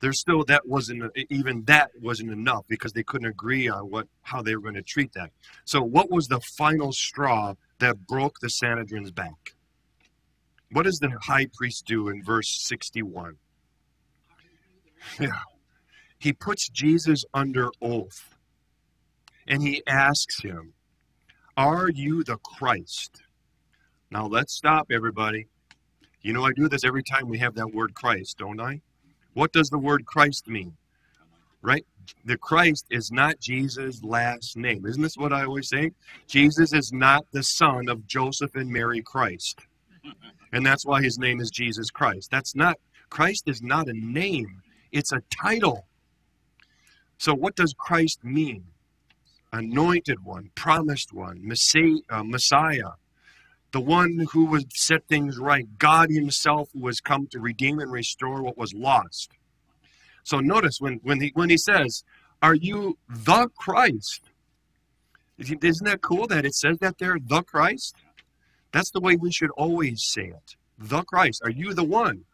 [0.00, 4.42] There's still that wasn't even that wasn't enough because they couldn't agree on what how
[4.42, 5.30] they were going to treat that.
[5.64, 9.54] So what was the final straw that broke the Sanhedrin's back?
[10.72, 13.36] What does the high priest do in verse 61?
[15.18, 15.40] Yeah.
[16.18, 18.36] He puts Jesus under oath
[19.46, 20.74] and he asks him,
[21.56, 23.22] Are you the Christ?
[24.10, 25.48] Now let's stop, everybody.
[26.22, 28.82] You know, I do this every time we have that word Christ, don't I?
[29.34, 30.76] What does the word Christ mean?
[31.62, 31.84] Right?
[32.24, 34.86] The Christ is not Jesus' last name.
[34.86, 35.92] Isn't this what I always say?
[36.26, 39.60] Jesus is not the son of Joseph and Mary Christ.
[40.52, 42.30] And that's why his name is Jesus Christ.
[42.30, 45.86] That's not, Christ is not a name, it's a title.
[47.18, 48.64] So, what does Christ mean?
[49.52, 52.92] Anointed one, promised one, Messiah, uh, Messiah,
[53.72, 57.90] the one who would set things right, God Himself who has come to redeem and
[57.90, 59.30] restore what was lost.
[60.24, 62.04] So, notice when, when, he, when he says,
[62.42, 64.22] Are you the Christ?
[65.38, 67.96] Isn't that cool that it says that there, the Christ?
[68.72, 70.56] That's the way we should always say it.
[70.78, 71.40] The Christ.
[71.44, 72.24] Are you the one?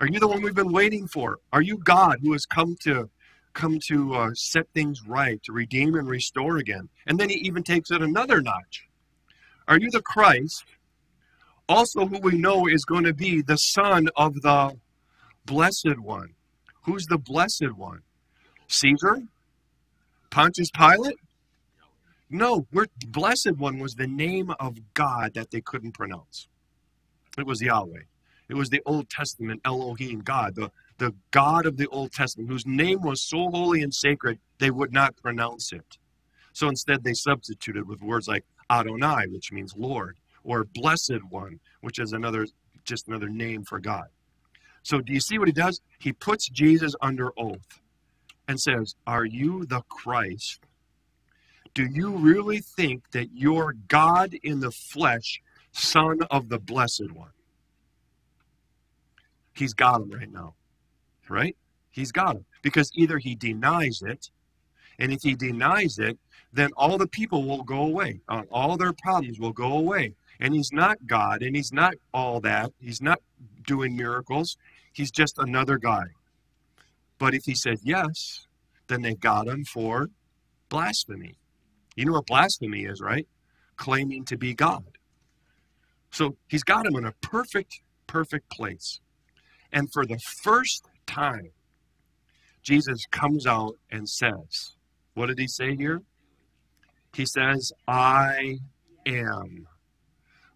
[0.00, 1.38] Are you the one we've been waiting for?
[1.52, 3.08] Are you God who has come to
[3.52, 6.88] come to uh, set things right, to redeem and restore again?
[7.06, 8.88] And then he even takes it another notch.
[9.66, 10.64] Are you the Christ?
[11.68, 14.76] Also, who we know is going to be the Son of the
[15.46, 16.34] Blessed One.
[16.82, 18.00] Who's the Blessed One?
[18.68, 19.22] Caesar?
[20.30, 21.16] Pontius Pilate?
[22.28, 26.48] No, we're, Blessed One was the name of God that they couldn't pronounce.
[27.38, 28.02] It was Yahweh.
[28.48, 32.66] It was the Old Testament Elohim God, the, the God of the Old Testament, whose
[32.66, 35.98] name was so holy and sacred they would not pronounce it.
[36.52, 41.98] So instead, they substituted with words like Adonai, which means Lord, or Blessed One, which
[41.98, 42.46] is another
[42.84, 44.08] just another name for God.
[44.82, 45.80] So do you see what he does?
[45.98, 47.80] He puts Jesus under oath
[48.46, 50.60] and says, Are you the Christ?
[51.72, 55.40] Do you really think that you're God in the flesh,
[55.72, 57.30] Son of the Blessed One?
[59.54, 60.54] He's got him right now,
[61.28, 61.56] right?
[61.90, 62.44] He's got him.
[62.62, 64.30] Because either he denies it,
[64.98, 66.18] and if he denies it,
[66.54, 68.20] then all the people will go away.
[68.28, 70.14] Uh, all their problems will go away.
[70.40, 72.72] And he's not God, and he's not all that.
[72.80, 73.18] He's not
[73.66, 74.56] doing miracles.
[74.92, 76.04] He's just another guy.
[77.18, 78.46] But if he said yes,
[78.86, 80.10] then they got him for
[80.68, 81.34] blasphemy.
[81.96, 83.26] You know what blasphemy is, right?
[83.76, 84.98] Claiming to be God.
[86.10, 89.00] So he's got him in a perfect, perfect place.
[89.72, 91.50] And for the first time,
[92.62, 94.76] Jesus comes out and says,
[95.14, 96.02] What did he say here?
[97.14, 98.58] He says, I
[99.06, 99.68] am.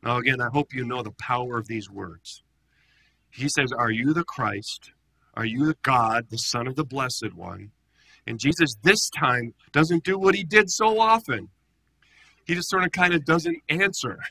[0.02, 2.42] Now, again, I hope you know the power of these words.
[3.30, 4.92] He says, Are you the Christ?
[5.34, 7.70] Are you the God, the Son of the Blessed One?
[8.26, 11.48] And Jesus this time doesn't do what he did so often.
[12.44, 14.18] He just sort of kind of doesn't answer.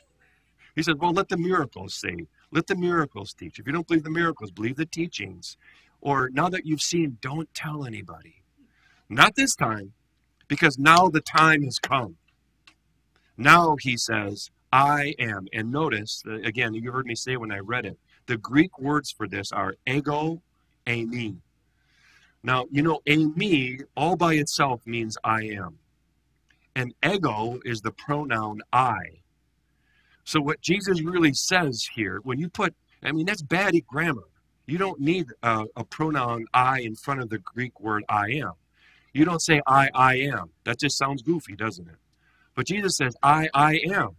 [0.76, 2.28] He says, Well, let the miracles say.
[2.52, 3.58] Let the miracles teach.
[3.58, 5.56] If you don't believe the miracles, believe the teachings.
[6.00, 8.44] Or now that you've seen, don't tell anybody.
[9.08, 9.94] Not this time,
[10.48, 12.16] because now the time has come.
[13.36, 15.46] Now he says, I am.
[15.52, 19.10] And notice, uh, again, you heard me say when I read it, the Greek words
[19.10, 20.42] for this are ego,
[20.86, 21.36] eimi.
[22.42, 25.78] Now, you know, eimi all by itself means I am.
[26.74, 29.22] And ego is the pronoun I.
[30.24, 34.28] So what Jesus really says here, when you put, I mean, that's bad grammar.
[34.66, 38.52] You don't need a, a pronoun I in front of the Greek word I am.
[39.12, 40.50] You don't say I, I am.
[40.64, 41.96] That just sounds goofy, doesn't it?
[42.54, 44.16] But Jesus says, I, I am.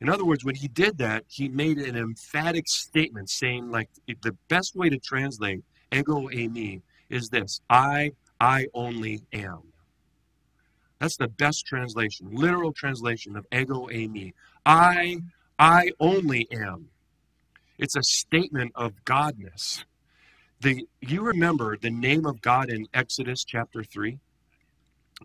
[0.00, 4.36] In other words, when he did that, he made an emphatic statement saying, like, the
[4.48, 9.72] best way to translate ego eimi is this I, I only am.
[10.98, 14.32] That's the best translation, literal translation of ego eimi.
[14.64, 15.18] I,
[15.58, 16.88] I only am.
[17.78, 19.84] It's a statement of godness.
[20.62, 24.16] The, you remember the name of God in Exodus chapter 3?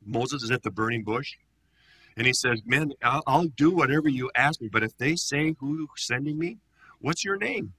[0.04, 1.36] Moses is at the burning bush.
[2.18, 5.54] And he says, Man, I'll, I'll do whatever you ask me, but if they say
[5.60, 6.58] who's sending me,
[7.02, 7.74] what's your name?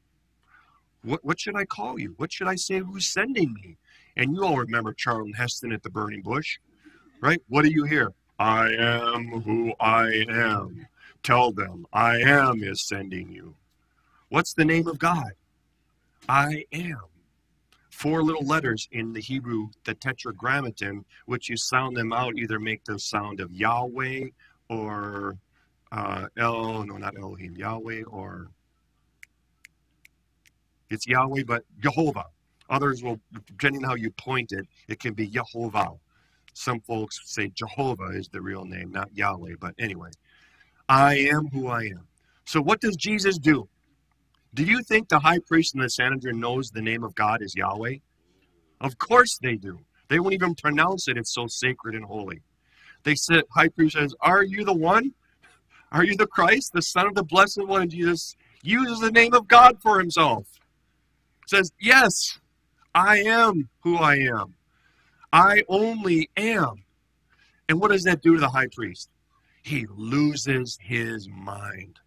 [1.03, 2.15] What, what should I call you?
[2.17, 3.77] What should I say who's sending me?
[4.17, 6.59] And you all remember Charlton Heston at the burning bush,
[7.21, 7.43] right?
[7.49, 8.13] What do you hear?
[8.39, 10.87] I am who I am.
[11.25, 13.57] Tell them, I am is sending you.
[14.29, 15.33] What's the name of God?
[16.29, 17.01] I am.
[17.99, 22.85] Four little letters in the Hebrew, the tetragrammaton, which you sound them out, either make
[22.85, 24.29] the sound of Yahweh
[24.71, 25.37] or
[25.91, 28.51] uh, El, no, not Elohim, Yahweh or
[30.91, 32.27] it's Yahweh, but Jehovah.
[32.71, 35.91] Others will, depending on how you point it, it can be Jehovah.
[36.55, 39.55] Some folks say Jehovah is the real name, not Yahweh.
[39.59, 40.11] But anyway,
[40.89, 42.07] I am who I am.
[42.45, 43.69] So what does Jesus do?
[44.55, 47.55] Do you think the high priest and the Sanhedrin knows the name of God is
[47.55, 47.97] Yahweh?
[48.81, 49.81] Of course they do.
[50.09, 51.19] They won't even pronounce it.
[51.19, 52.43] It's so sacred and holy.
[53.05, 55.13] They said, high priest says, Are you the one?
[55.93, 57.83] Are you the Christ, the Son of the Blessed One?
[57.83, 60.47] And Jesus uses the name of God for himself.
[61.47, 62.39] Says, Yes,
[62.95, 64.55] I am who I am.
[65.33, 66.85] I only am.
[67.69, 69.11] And what does that do to the high priest?
[69.63, 71.99] He loses his mind.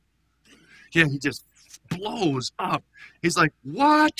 [0.93, 1.45] Yeah, he just
[1.89, 2.83] blows up.
[3.21, 4.13] He's like, What?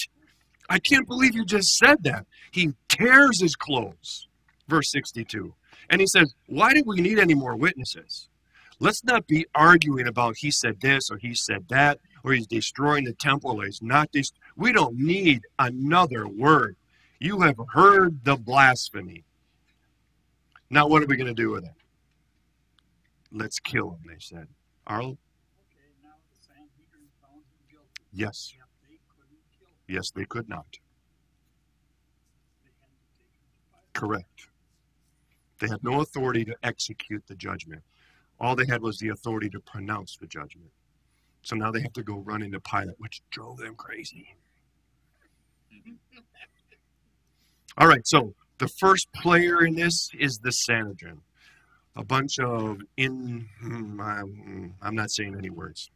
[0.69, 2.25] I can't believe you just said that.
[2.51, 4.27] He tears his clothes.
[4.67, 5.53] Verse 62.
[5.89, 8.29] And he says, Why do we need any more witnesses?
[8.79, 13.03] Let's not be arguing about he said this or he said that or he's destroying
[13.03, 14.11] the temple or he's not.
[14.11, 16.75] Dest- we don't need another word.
[17.19, 19.23] You have heard the blasphemy.
[20.71, 21.73] Now, what are we going to do with it?
[23.31, 24.47] Let's kill him, they said.
[24.87, 25.09] Arlo?
[25.09, 25.17] Okay,
[26.03, 28.00] now the Sanhedrin found him guilty.
[28.13, 28.53] Yes.
[29.87, 30.65] Yes, they could not.
[33.93, 34.47] Correct.
[35.59, 37.83] They had no authority to execute the judgment.
[38.39, 40.71] All they had was the authority to pronounce the judgment.
[41.43, 44.35] So now they have to go run into Pilate, which drove them crazy.
[47.77, 51.21] All right, so the first player in this is the Sanhedrin.
[51.95, 55.89] A bunch of in, hmm, I'm, I'm not saying any words.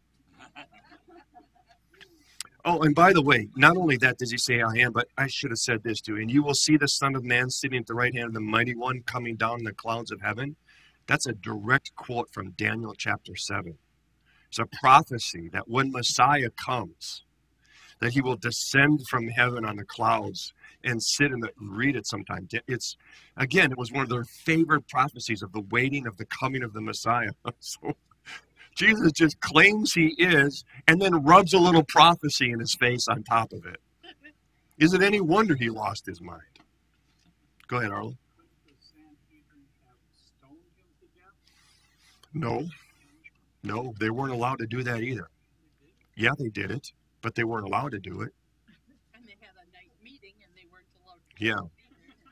[2.67, 5.27] Oh, and by the way, not only that does he say I am, but I
[5.27, 6.15] should have said this too.
[6.15, 8.39] And you will see the Son of Man sitting at the right hand of the
[8.41, 10.55] Mighty One coming down in the clouds of heaven.
[11.05, 13.77] That's a direct quote from Daniel chapter 7.
[14.47, 17.23] It's a prophecy that when Messiah comes,
[17.99, 20.51] that he will descend from heaven on the clouds
[20.83, 22.47] and sit in the read it sometime.
[22.67, 22.97] It's
[23.37, 26.73] again, it was one of their favorite prophecies of the waiting of the coming of
[26.73, 27.31] the Messiah.
[27.59, 27.95] so
[28.75, 33.23] Jesus just claims he is and then rubs a little prophecy in his face on
[33.23, 33.77] top of it.
[34.77, 36.41] Is it any wonder he lost his mind?
[37.67, 38.15] Go ahead, death?
[42.33, 42.67] No,
[43.63, 45.29] no, they weren't allowed to do that either.
[46.15, 48.33] Yeah, they did it, but they weren't allowed to do it.
[51.39, 51.59] Yeah,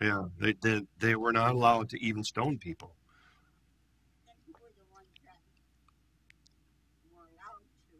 [0.01, 2.95] yeah, they they, they were not allowed to even stone people.
[4.29, 5.39] And who were the ones that
[7.11, 7.97] were allowed to?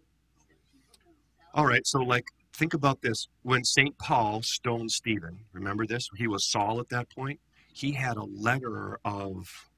[0.49, 1.42] The people themselves.
[1.53, 3.27] All right, so like think about this.
[3.43, 3.97] When St.
[3.97, 6.09] Paul stoned Stephen, remember this?
[6.15, 7.39] He was Saul at that point.
[7.73, 9.69] He had a letter of,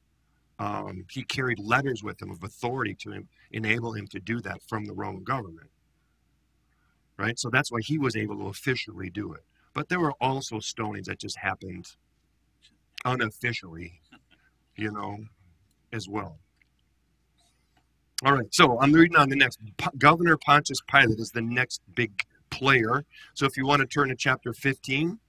[0.59, 4.61] um, he carried letters with him of authority to him, enable him to do that
[4.67, 5.69] from the Roman government.
[7.17, 7.39] Right?
[7.39, 9.43] So that's why he was able to officially do it.
[9.73, 11.87] But there were also stonings that just happened
[13.05, 13.99] unofficially,
[14.75, 15.17] you know,
[15.93, 16.39] as well.
[18.25, 19.59] All right, so I'm reading on the next.
[19.99, 22.11] Governor Pontius Pilate is the next big
[22.49, 23.05] player.
[23.35, 25.19] So if you want to turn to chapter 15,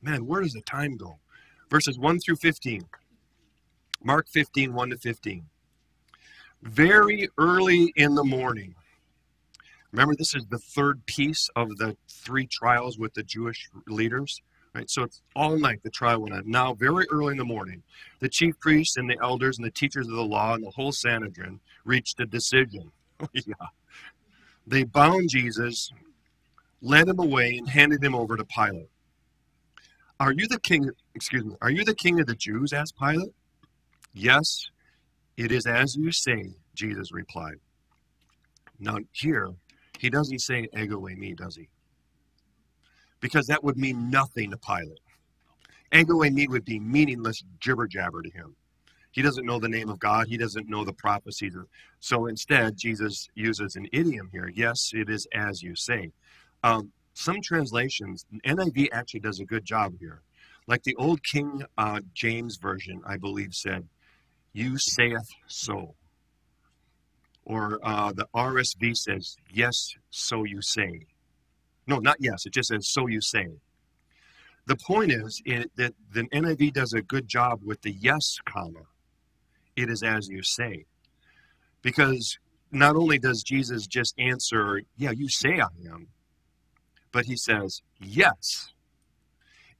[0.00, 1.18] man, where does the time go?
[1.70, 2.86] Verses 1 through 15.
[4.04, 5.44] Mark 15, 1 to 15.
[6.62, 8.76] Very early in the morning.
[9.90, 14.40] Remember, this is the third piece of the three trials with the Jewish leaders.
[14.74, 16.44] Right, so it's all night the trial went on.
[16.46, 17.82] Now, very early in the morning,
[18.20, 20.92] the chief priests and the elders and the teachers of the law and the whole
[20.92, 22.92] Sanhedrin reached a decision.
[23.32, 23.54] yeah.
[24.66, 25.90] They bound Jesus,
[26.80, 28.90] led him away, and handed him over to Pilate.
[30.20, 30.88] Are you the king?
[31.14, 31.56] Excuse me.
[31.60, 32.72] Are you the king of the Jews?
[32.72, 33.34] asked Pilate.
[34.12, 34.70] Yes,
[35.36, 37.56] it is as you say, Jesus replied.
[38.78, 39.48] Now, here,
[39.98, 41.68] he doesn't say ego eimi, does he?
[43.20, 45.00] Because that would mean nothing to Pilate.
[45.92, 48.56] Ego and me would be meaningless jibber jabber to him.
[49.12, 50.28] He doesn't know the name of God.
[50.28, 51.54] He doesn't know the prophecies.
[51.98, 54.50] So instead, Jesus uses an idiom here.
[54.54, 56.12] Yes, it is as you say.
[56.62, 60.22] Um, some translations, NIV actually does a good job here.
[60.68, 63.88] Like the old King uh, James version, I believe, said,
[64.52, 65.96] You saith so.
[67.44, 71.06] Or uh, the RSV says, Yes, so you say.
[71.86, 72.46] No, not yes.
[72.46, 73.48] It just says, So you say.
[74.66, 78.82] The point is it, that the NIV does a good job with the yes comma.
[79.76, 80.84] It is as you say.
[81.82, 82.38] Because
[82.70, 86.08] not only does Jesus just answer, Yeah, you say I am,
[87.12, 88.72] but he says, Yes,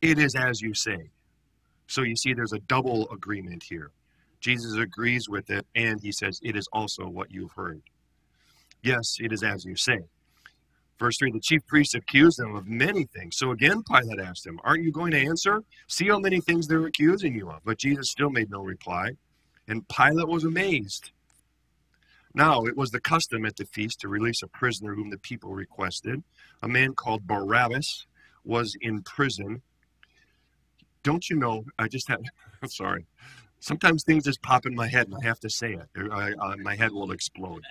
[0.00, 1.10] it is as you say.
[1.86, 3.90] So you see, there's a double agreement here.
[4.40, 7.82] Jesus agrees with it, and he says, It is also what you've heard.
[8.82, 10.00] Yes, it is as you say.
[11.00, 13.36] Verse 3 The chief priests accused him of many things.
[13.38, 15.62] So again, Pilate asked him, Aren't you going to answer?
[15.88, 17.60] See how many things they're accusing you of.
[17.64, 19.12] But Jesus still made no reply,
[19.66, 21.10] and Pilate was amazed.
[22.34, 25.52] Now, it was the custom at the feast to release a prisoner whom the people
[25.52, 26.22] requested.
[26.62, 28.06] A man called Barabbas
[28.44, 29.62] was in prison.
[31.02, 31.64] Don't you know?
[31.78, 32.20] I just had,
[32.68, 33.06] sorry.
[33.58, 35.88] Sometimes things just pop in my head and I have to say it.
[36.12, 37.64] I, I, my head will explode.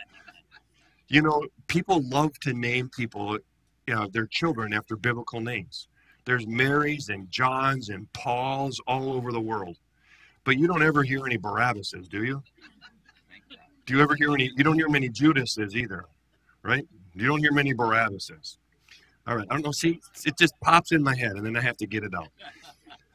[1.10, 3.38] You know, people love to name people,
[3.88, 5.88] you know, their children after biblical names.
[6.26, 9.78] There's Marys and Johns and Pauls all over the world.
[10.43, 12.43] But you don't ever hear any Barabbases, do you?
[13.86, 14.51] Do you ever hear any?
[14.55, 16.05] You don't hear many Judases either,
[16.62, 16.88] right?
[17.16, 18.57] You don't hear many Barabbases.
[19.26, 19.72] All right, I don't know.
[19.72, 22.30] See, it just pops in my head, and then I have to get it out.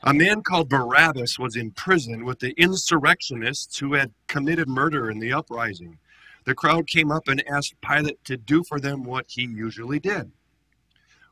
[0.05, 5.19] A man called Barabbas was in prison with the insurrectionists who had committed murder in
[5.19, 5.99] the uprising.
[6.45, 10.31] The crowd came up and asked Pilate to do for them what he usually did.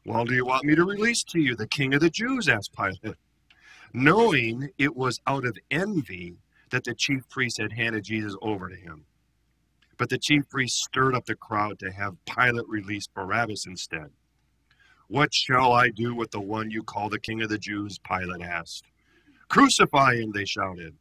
[0.06, 2.48] Well, do you want me to release to you the king of the Jews?
[2.48, 3.16] asked Pilate.
[3.92, 6.36] Knowing it was out of envy
[6.70, 9.04] that the chief priest had handed Jesus over to him.
[9.98, 14.10] But the chief priest stirred up the crowd to have Pilate release Barabbas instead.
[15.08, 17.98] What shall I do with the one you call the king of the Jews?
[17.98, 18.86] Pilate asked.
[19.48, 20.96] Crucify him, they shouted.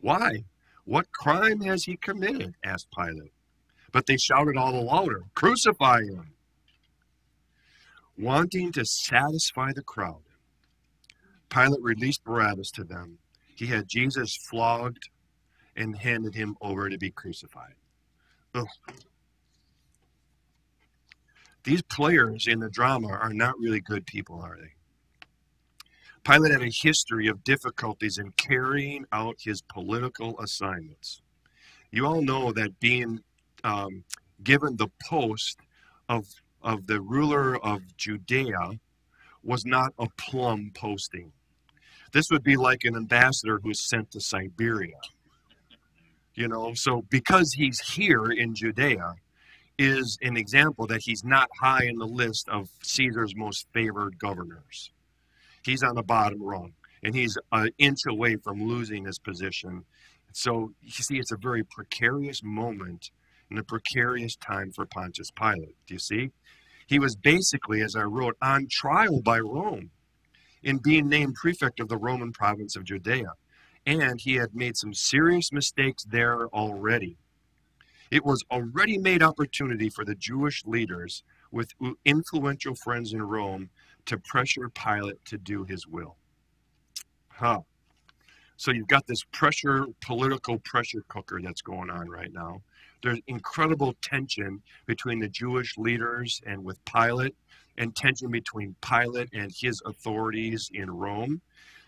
[0.00, 0.44] Why?
[0.84, 2.54] What crime has he committed?
[2.64, 3.32] asked Pilate.
[3.92, 6.32] But they shouted all the louder, Crucify him!
[8.18, 10.22] Wanting to satisfy the crowd,
[11.48, 13.18] Pilate released Barabbas to them.
[13.54, 15.08] He had Jesus flogged
[15.76, 17.74] and handed him over to be crucified.
[18.54, 18.66] Ugh.
[21.64, 24.72] These players in the drama are not really good people, are they?
[26.24, 31.22] Pilate had a history of difficulties in carrying out his political assignments.
[31.90, 33.20] You all know that being
[33.64, 34.04] um,
[34.42, 35.58] given the post
[36.08, 36.26] of,
[36.62, 38.78] of the ruler of Judea
[39.42, 41.32] was not a plum posting.
[42.12, 44.98] This would be like an ambassador who's sent to Siberia.
[46.34, 49.14] You know, so because he's here in Judea,
[49.78, 54.90] is an example that he's not high in the list of Caesar's most favored governors.
[55.64, 59.84] He's on the bottom rung, and he's an inch away from losing his position.
[60.32, 63.10] So you see, it's a very precarious moment
[63.50, 65.76] and a precarious time for Pontius Pilate.
[65.86, 66.30] Do you see?
[66.86, 69.90] He was basically, as I wrote, on trial by Rome
[70.62, 73.32] in being named prefect of the Roman province of Judea.
[73.86, 77.16] And he had made some serious mistakes there already.
[78.10, 81.72] It was already made opportunity for the Jewish leaders with
[82.04, 83.70] influential friends in Rome
[84.06, 86.16] to pressure Pilate to do his will.
[87.28, 87.60] Huh.
[88.56, 92.62] So you've got this pressure, political pressure cooker that's going on right now.
[93.02, 97.34] There's incredible tension between the Jewish leaders and with Pilate,
[97.76, 101.40] and tension between Pilate and his authorities in Rome.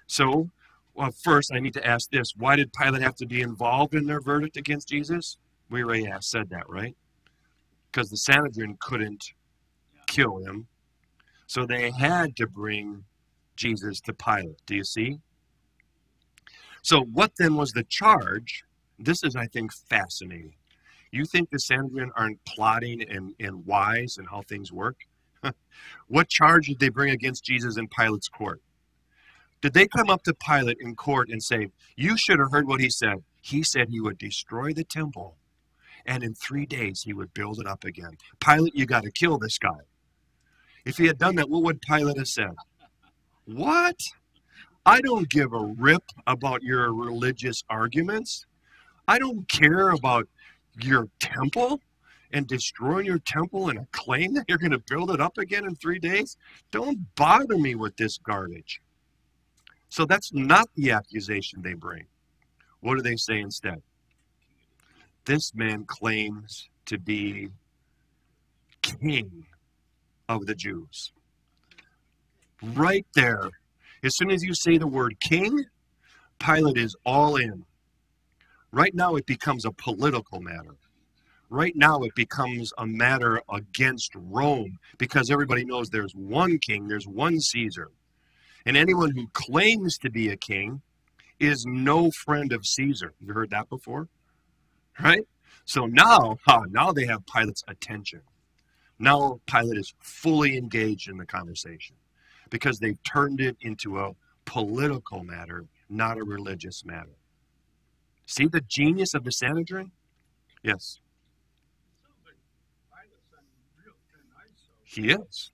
[0.06, 0.50] So,
[0.94, 4.06] well, first, I need to ask this why did Pilate have to be involved in
[4.06, 5.36] their verdict against Jesus?
[5.68, 6.96] We already have said that, right?
[7.90, 9.32] Because the Sanhedrin couldn't
[10.06, 10.66] kill him.
[11.46, 13.04] So they had to bring
[13.56, 14.64] Jesus to Pilate.
[14.66, 15.18] Do you see?
[16.82, 18.64] So, what then was the charge?
[18.98, 20.54] This is, I think, fascinating.
[21.12, 24.96] You think the Sanhedrin aren't plotting and, and wise in how things work?
[26.08, 28.60] what charge did they bring against Jesus in Pilate's court?
[29.60, 32.80] Did they come up to Pilate in court and say, You should have heard what
[32.80, 33.24] he said?
[33.42, 35.36] He said he would destroy the temple
[36.06, 38.16] and in three days he would build it up again.
[38.44, 39.80] Pilate, you got to kill this guy.
[40.84, 42.54] If he had done that, what would Pilate have said?
[43.44, 44.00] What?
[44.86, 48.46] I don't give a rip about your religious arguments.
[49.06, 50.28] I don't care about
[50.78, 51.80] your temple
[52.32, 55.64] and destroying your temple and a claim that you're going to build it up again
[55.64, 56.36] in three days?
[56.70, 58.80] Don't bother me with this garbage.
[59.88, 62.06] So that's not the accusation they bring.
[62.80, 63.82] What do they say instead?
[65.24, 67.48] This man claims to be
[68.82, 69.46] king
[70.28, 71.12] of the Jews.
[72.62, 73.50] Right there.
[74.02, 75.64] As soon as you say the word king,
[76.38, 77.64] Pilate is all in.
[78.72, 80.76] Right now, it becomes a political matter.
[81.48, 87.08] Right now, it becomes a matter against Rome because everybody knows there's one king, there's
[87.08, 87.90] one Caesar.
[88.64, 90.82] And anyone who claims to be a king
[91.40, 93.14] is no friend of Caesar.
[93.20, 94.08] You heard that before?
[95.00, 95.26] Right?
[95.64, 98.20] So now, huh, now they have Pilate's attention.
[98.98, 101.96] Now Pilate is fully engaged in the conversation
[102.50, 104.12] because they've turned it into a
[104.44, 107.16] political matter, not a religious matter.
[108.30, 109.90] See the genius of the Sanhedrin?
[110.62, 111.00] Yes,
[114.84, 115.50] he is.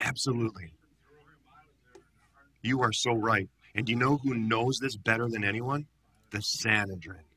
[0.00, 0.72] Absolutely.
[2.62, 3.48] You are so right.
[3.76, 5.86] And do you know who knows this better than anyone?
[6.32, 7.29] The Sanhedrin.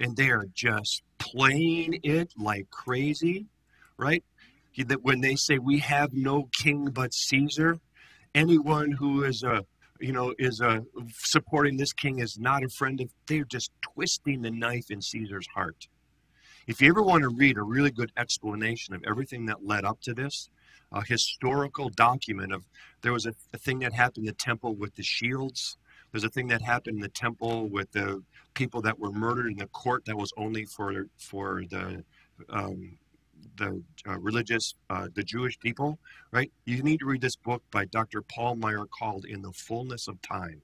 [0.00, 3.46] And they are just playing it like crazy,
[3.96, 4.24] right?
[4.76, 7.78] That when they say we have no king but Caesar,
[8.34, 9.64] anyone who is a
[10.00, 10.82] you know is a
[11.12, 15.46] supporting this king is not a friend of they're just twisting the knife in Caesar's
[15.54, 15.88] heart.
[16.66, 20.00] If you ever want to read a really good explanation of everything that led up
[20.02, 20.48] to this,
[20.92, 22.64] a historical document of
[23.02, 25.76] there was a, a thing that happened in the temple with the shields.
[26.12, 28.22] There's a thing that happened in the temple with the
[28.54, 32.04] people that were murdered in the court that was only for for the
[32.48, 32.98] um,
[33.56, 35.98] the uh, religious, uh, the Jewish people,
[36.32, 36.50] right?
[36.64, 38.22] You need to read this book by Dr.
[38.22, 40.62] Paul Maier called "In the Fullness of Time."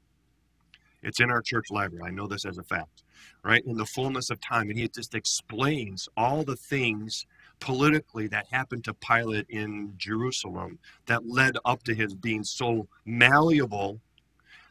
[1.03, 2.05] It's in our church library.
[2.05, 3.05] I know this as a fact,
[3.45, 3.65] right?
[3.65, 7.27] In the fullness of time, and he just explains all the things
[7.61, 14.01] politically that happened to Pilate in Jerusalem that led up to his being so malleable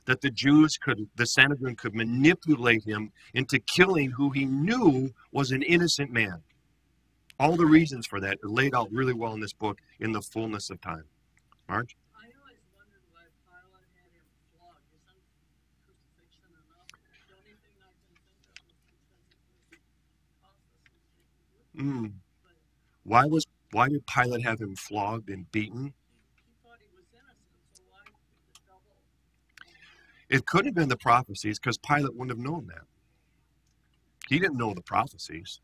[0.06, 5.52] that the Jews could, the Sanhedrin could manipulate him into killing who he knew was
[5.52, 6.42] an innocent man.
[7.40, 10.22] All the reasons for that are laid out really well in this book, In the
[10.22, 11.04] Fullness of Time.
[11.68, 11.98] Marge?
[12.16, 14.88] I always wondered why Pilate had him flogged.
[14.96, 16.88] Isn't enough?
[17.28, 21.36] The only thing I can think of is because it was causelessly taken
[21.76, 22.06] with him.
[22.06, 22.14] Mm.
[23.04, 25.92] Why was why did Pilate have him flogged and beaten?
[26.46, 28.96] He thought he was innocent, so why the double?
[30.36, 32.84] It could have been the prophecies because Pilate wouldn't have known that.
[34.28, 35.62] He didn't know the prophecies.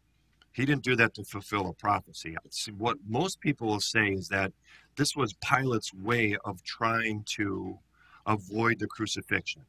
[0.53, 2.37] He didn't do that to fulfill a prophecy.
[2.77, 4.53] What most people will say is that
[4.95, 7.79] this was Pilate's way of trying to
[8.25, 9.63] avoid the crucifixion.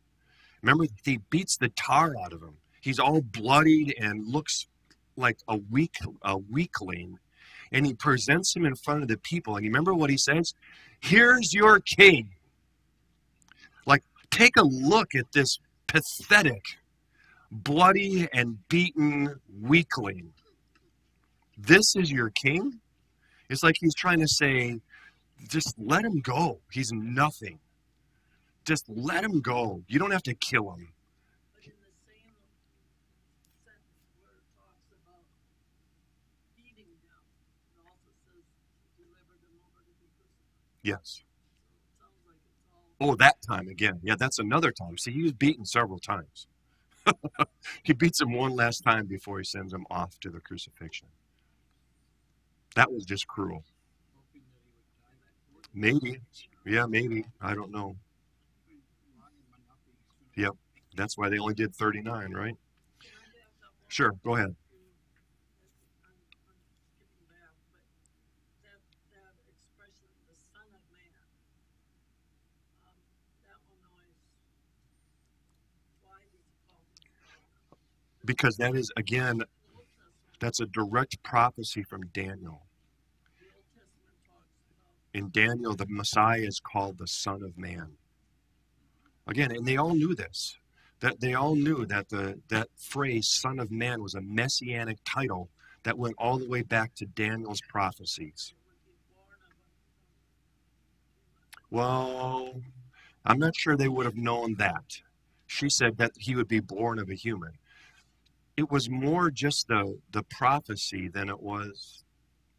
[0.62, 2.58] Remember, he beats the tar out of him.
[2.80, 4.68] He's all bloodied and looks
[5.16, 7.18] like a weak a weakling,
[7.72, 9.56] and he presents him in front of the people.
[9.56, 10.54] And you remember what he says?
[11.00, 12.36] "Here's your king."
[14.32, 16.64] Take a look at this pathetic,
[17.50, 20.32] bloody and beaten weakling.
[21.58, 22.80] This is your king?
[23.50, 24.80] It's like he's trying to say,
[25.48, 26.60] just let him go.
[26.70, 27.58] He's nothing.
[28.64, 29.82] Just let him go.
[29.86, 30.88] You don't have to kill him.
[40.82, 41.20] Yes.
[41.20, 42.91] So it sounds like it's all.
[43.02, 44.00] Oh, that time again.
[44.02, 44.98] Yeah, that's another time.
[44.98, 46.46] See, he was beaten several times.
[47.84, 51.08] he beats him one last time before he sends him off to the crucifixion.
[52.74, 53.64] That was just cruel.
[55.74, 56.20] Maybe.
[56.64, 57.26] Yeah, maybe.
[57.40, 57.96] I don't know.
[60.36, 60.52] Yep.
[60.96, 62.56] That's why they only did 39, right?
[63.88, 64.56] Sure, go ahead.
[66.04, 66.16] I'm,
[66.48, 67.84] I'm skipping back, but
[68.62, 68.80] that,
[69.12, 71.24] that expression, the son of man,
[72.86, 72.96] um,
[73.46, 74.16] that one always,
[76.04, 77.02] why did he call him?
[78.24, 79.42] Because that is, again,
[80.40, 82.62] that's a direct prophecy from Daniel.
[85.14, 87.92] In Daniel, the Messiah is called the Son of Man.
[89.26, 90.56] Again, and they all knew this.
[91.00, 95.50] That they all knew that the that phrase "Son of Man" was a messianic title
[95.82, 98.54] that went all the way back to Daniel's prophecies.
[101.70, 102.60] Well,
[103.24, 105.00] I'm not sure they would have known that.
[105.46, 107.52] She said that he would be born of a human.
[108.56, 112.04] It was more just the the prophecy than it was.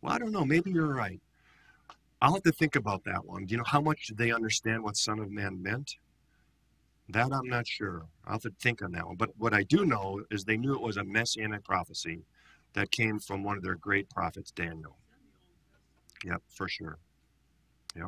[0.02, 0.46] Well, I don't know.
[0.46, 1.22] Maybe you're right.
[2.22, 3.46] I'll have to think about that one.
[3.46, 5.98] Do you know how much did they understand what Son of Man meant?
[7.10, 8.06] That I'm not sure.
[8.26, 9.18] I'll have to think on that one.
[9.18, 12.26] But what I do know is they knew it was a messianic prophecy
[12.74, 14.98] that came from one of their great prophets, Daniel.
[16.24, 16.98] Yep, for sure.
[17.96, 18.08] Yep.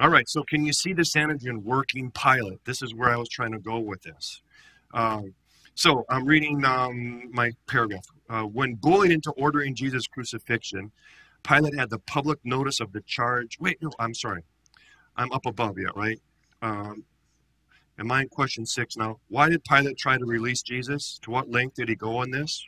[0.00, 2.64] All right, so can you see the Sanhedrin working Pilate?
[2.64, 4.42] This is where I was trying to go with this.
[4.94, 5.34] Um,
[5.78, 8.04] so I'm reading um, my paragraph.
[8.28, 10.90] Uh, when bullied into ordering Jesus' crucifixion,
[11.44, 13.58] Pilate had the public notice of the charge.
[13.60, 14.42] Wait, no, I'm sorry.
[15.14, 16.20] I'm up above yet, right?
[16.62, 17.04] Um,
[17.96, 19.20] am I in question six now?
[19.28, 21.20] Why did Pilate try to release Jesus?
[21.22, 22.66] To what length did he go on this?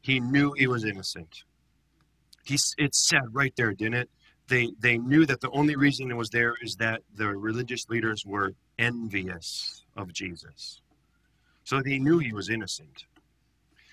[0.00, 1.42] He knew he was innocent.
[2.46, 4.10] It said right there, didn't it?
[4.46, 8.24] They, they knew that the only reason it was there is that the religious leaders
[8.24, 10.81] were envious of Jesus.
[11.64, 13.04] So he knew he was innocent.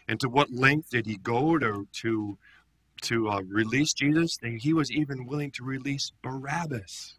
[0.07, 2.37] And to what length did he go to, to,
[3.03, 4.37] to uh, release Jesus?
[4.41, 7.15] He was even willing to release Barabbas.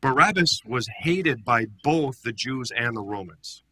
[0.00, 3.62] Barabbas was hated by both the Jews and the Romans.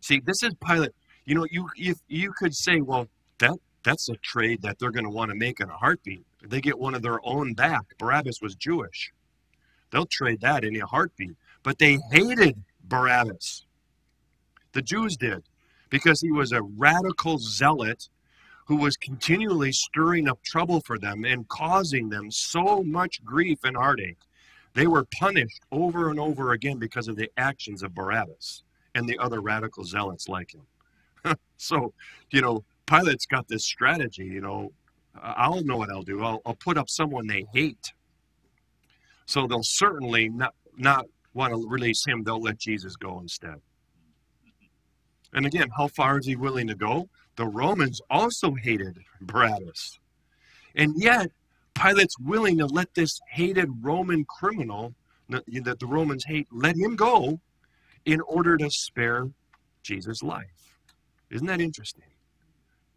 [0.00, 0.92] See, this is Pilate.
[1.26, 5.04] You know, you you, you could say, well, that that's a trade that they're going
[5.04, 6.24] to want to make in a heartbeat.
[6.42, 7.84] They get one of their own back.
[7.98, 9.12] Barabbas was Jewish.
[9.90, 11.36] They'll trade that in a heartbeat.
[11.62, 13.66] But they hated Barabbas.
[14.72, 15.42] The Jews did
[15.88, 18.08] because he was a radical zealot
[18.66, 23.76] who was continually stirring up trouble for them and causing them so much grief and
[23.76, 24.18] heartache.
[24.74, 28.62] They were punished over and over again because of the actions of Barabbas
[28.94, 31.36] and the other radical zealots like him.
[31.56, 31.92] so,
[32.30, 34.72] you know, Pilate's got this strategy, you know,
[35.20, 36.22] I'll know what I'll do.
[36.22, 37.92] I'll, I'll put up someone they hate.
[39.26, 42.22] So they'll certainly not, not want to release him.
[42.22, 43.60] They'll let Jesus go instead.
[45.32, 47.08] And again, how far is he willing to go?
[47.36, 49.98] The Romans also hated Barabbas.
[50.74, 51.30] And yet,
[51.74, 54.94] Pilate's willing to let this hated Roman criminal
[55.28, 57.40] that the Romans hate, let him go
[58.04, 59.30] in order to spare
[59.82, 60.46] Jesus' life.
[61.30, 62.02] Isn't that interesting?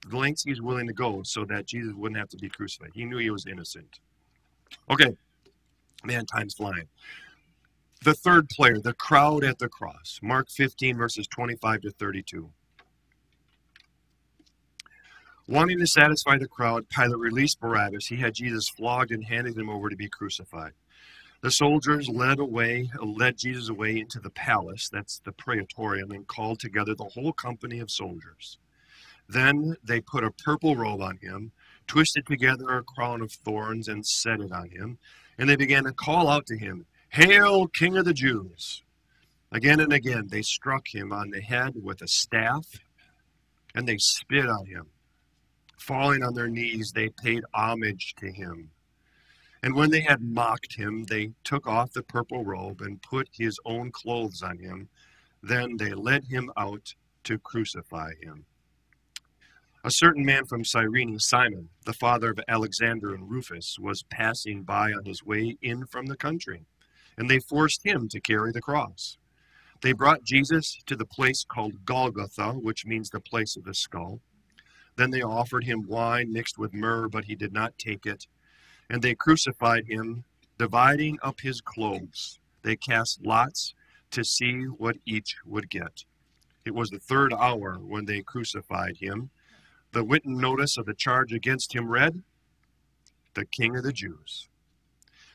[0.10, 2.90] The lengths he's willing to go so that Jesus wouldn't have to be crucified.
[2.94, 4.00] He knew he was innocent.
[4.90, 5.16] Okay,
[6.04, 6.88] man, time's flying.
[8.04, 10.20] The third player, the crowd at the cross.
[10.22, 12.50] Mark 15, verses 25 to 32.
[15.48, 18.08] Wanting to satisfy the crowd, Pilate released Barabbas.
[18.08, 20.74] He had Jesus flogged and handed him over to be crucified.
[21.42, 26.60] The soldiers led away, led Jesus away into the palace, that's the praetorium, and called
[26.60, 28.58] together the whole company of soldiers.
[29.30, 31.54] Then they put a purple robe on him,
[31.88, 34.98] twisted together a crown of thorns, and set it on him.
[35.38, 38.82] And they began to call out to him, Hail, King of the Jews!
[39.52, 42.66] Again and again they struck him on the head with a staff,
[43.76, 44.88] and they spit on him.
[45.78, 48.72] Falling on their knees, they paid homage to him.
[49.62, 53.60] And when they had mocked him, they took off the purple robe and put his
[53.64, 54.90] own clothes on him.
[55.44, 56.96] Then they led him out
[57.26, 58.48] to crucify him.
[59.84, 64.94] A certain man from Cyrene, Simon, the father of Alexander and Rufus, was passing by
[64.94, 66.66] on his way in from the country,
[67.18, 69.18] and they forced him to carry the cross.
[69.82, 74.22] They brought Jesus to the place called Golgotha, which means the place of the skull.
[74.96, 78.28] Then they offered him wine mixed with myrrh, but he did not take it.
[78.90, 80.24] And they crucified him,
[80.58, 82.40] dividing up his clothes.
[82.62, 83.74] They cast lots
[84.12, 86.06] to see what each would get.
[86.66, 89.32] It was the third hour when they crucified him.
[89.92, 92.24] The written notice of the charge against him read,
[93.34, 94.48] The King of the Jews.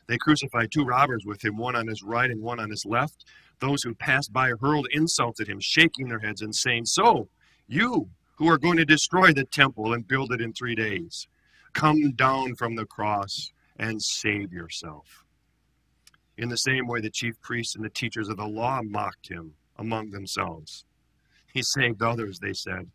[0.09, 3.25] They crucified two robbers with him, one on his right and one on his left.
[3.59, 7.29] Those who passed by hurled insults at him, shaking their heads and saying, So,
[7.67, 11.27] you who are going to destroy the temple and build it in three days.
[11.73, 15.25] Come down from the cross and save yourself.
[16.39, 19.53] In the same way, the chief priests and the teachers of the law mocked him
[19.77, 20.85] among themselves.
[21.53, 22.89] He saved others, they said,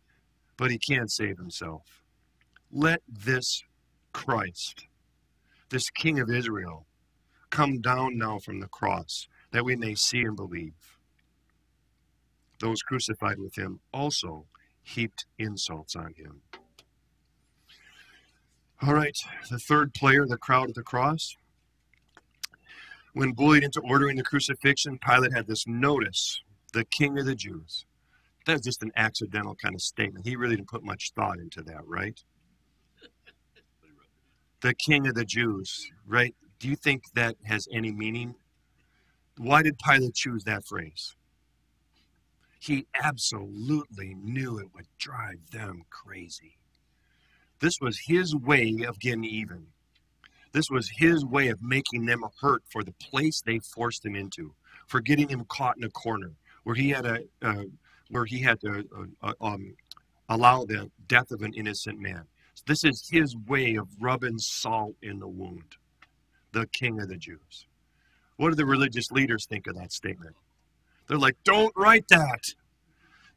[0.57, 2.03] but he can't save himself.
[2.73, 3.63] Let this
[4.11, 4.87] Christ,
[5.69, 6.85] this King of Israel,
[7.55, 10.73] come down now from the cross that we may see and believe.
[12.59, 14.45] Those crucified with him also
[14.83, 16.41] heaped insults on him.
[18.81, 19.17] All right,
[19.49, 21.37] the third player, the crowd at the cross.
[23.13, 26.41] When bullied into ordering the crucifixion, Pilate had this notice,
[26.73, 27.85] the king of the Jews.
[28.45, 30.27] That's just an accidental kind of statement.
[30.27, 32.21] He really didn't put much thought into that, right?
[34.59, 36.35] The king of the Jews, right?
[36.59, 38.35] Do you think that has any meaning?
[39.37, 41.15] Why did Pilate choose that phrase?
[42.65, 46.57] he absolutely knew it would drive them crazy.
[47.59, 49.67] This was his way of getting even.
[50.51, 54.55] This was his way of making them hurt for the place they forced him into,
[54.87, 56.31] for getting him caught in a corner
[56.63, 57.63] where he had a uh,
[58.09, 58.83] where he had to
[59.21, 59.75] uh, uh, um,
[60.29, 62.23] allow the death of an innocent man.
[62.65, 65.75] This is his way of rubbing salt in the wound.
[66.55, 67.67] The King of the Jews.
[68.37, 70.37] What do the religious leaders think of that statement?
[71.07, 72.43] They're like, "Don't write that.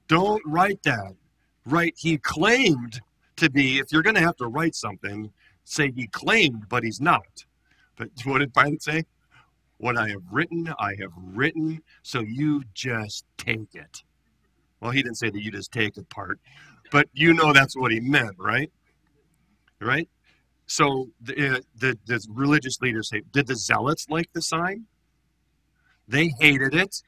[0.07, 1.17] Don't write that."
[1.67, 1.95] Right?
[1.99, 3.01] He claimed
[3.37, 3.79] to be.
[3.79, 5.33] If you're going to have to write something,
[5.65, 7.45] say he claimed, but he's not.
[7.97, 9.05] But what did Pilate say?
[9.79, 14.03] What I have written, I have written, so you just take it.
[14.81, 16.39] Well, he didn't say that you just take it part,
[16.93, 18.71] but you know that's what he meant, right?
[19.81, 20.09] Right?
[20.69, 24.85] So the, uh, the, the religious leaders say, did the zealots like the sign?
[26.07, 27.03] They hated it.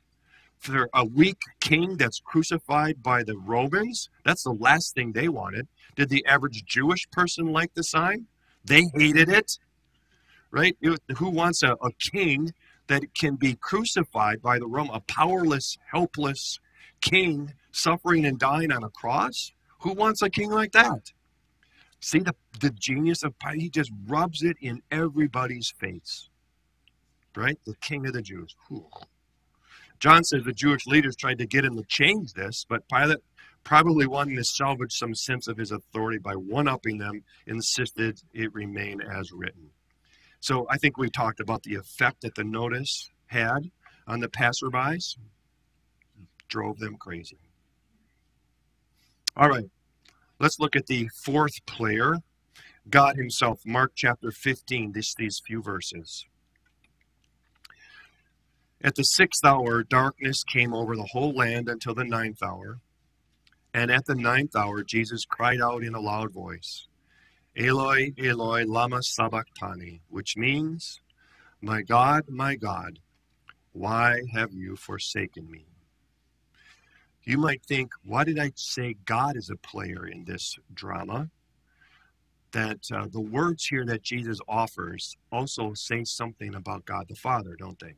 [0.56, 5.68] For a weak king that's crucified by the Romans, that's the last thing they wanted.
[5.96, 8.26] Did the average Jewish person like the sign?
[8.64, 9.58] They hated it,
[10.50, 10.76] right?
[10.82, 12.52] It, who wants a, a king
[12.88, 16.60] that can be crucified by the Rome, a powerless, helpless
[17.00, 19.52] king suffering and dying on a cross?
[19.80, 21.12] Who wants a king like that?
[22.00, 23.60] See the, the genius of Pilate?
[23.60, 26.30] He just rubs it in everybody's face,
[27.36, 27.58] right?
[27.66, 28.56] The king of the Jews.
[28.68, 28.86] Whew.
[29.98, 33.18] John says the Jewish leaders tried to get him to change this, but Pilate,
[33.64, 38.54] probably wanting to salvage some sense of his authority by one upping them, insisted it
[38.54, 39.68] remain as written.
[40.40, 43.70] So I think we talked about the effect that the notice had
[44.06, 45.16] on the passerbys,
[46.48, 47.38] drove them crazy.
[49.36, 49.70] All right,
[50.40, 52.16] let's look at the fourth player,
[52.88, 56.26] God Himself, Mark chapter 15, this, these few verses.
[58.82, 62.80] At the sixth hour, darkness came over the whole land until the ninth hour.
[63.74, 66.88] And at the ninth hour, Jesus cried out in a loud voice,
[67.56, 71.00] Eloi, Eloi, lama sabachthani, which means,
[71.60, 73.00] My God, my God,
[73.72, 75.66] why have you forsaken me?
[77.30, 81.30] You might think, why did I say God is a player in this drama?
[82.52, 87.56] That uh, the words here that Jesus offers also say something about God the Father,
[87.56, 87.94] don't they?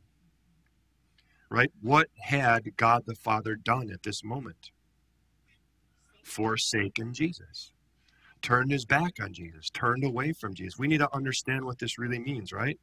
[1.53, 1.71] right?
[1.81, 4.71] What had God the Father done at this moment?
[6.23, 7.73] Forsaken Jesus.
[8.41, 10.79] Turned his back on Jesus, turned away from Jesus.
[10.79, 12.79] We need to understand what this really means, right?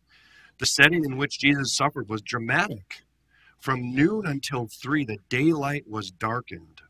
[0.59, 3.03] The setting in which Jesus suffered was dramatic.
[3.61, 6.81] From noon until three, the daylight was darkened.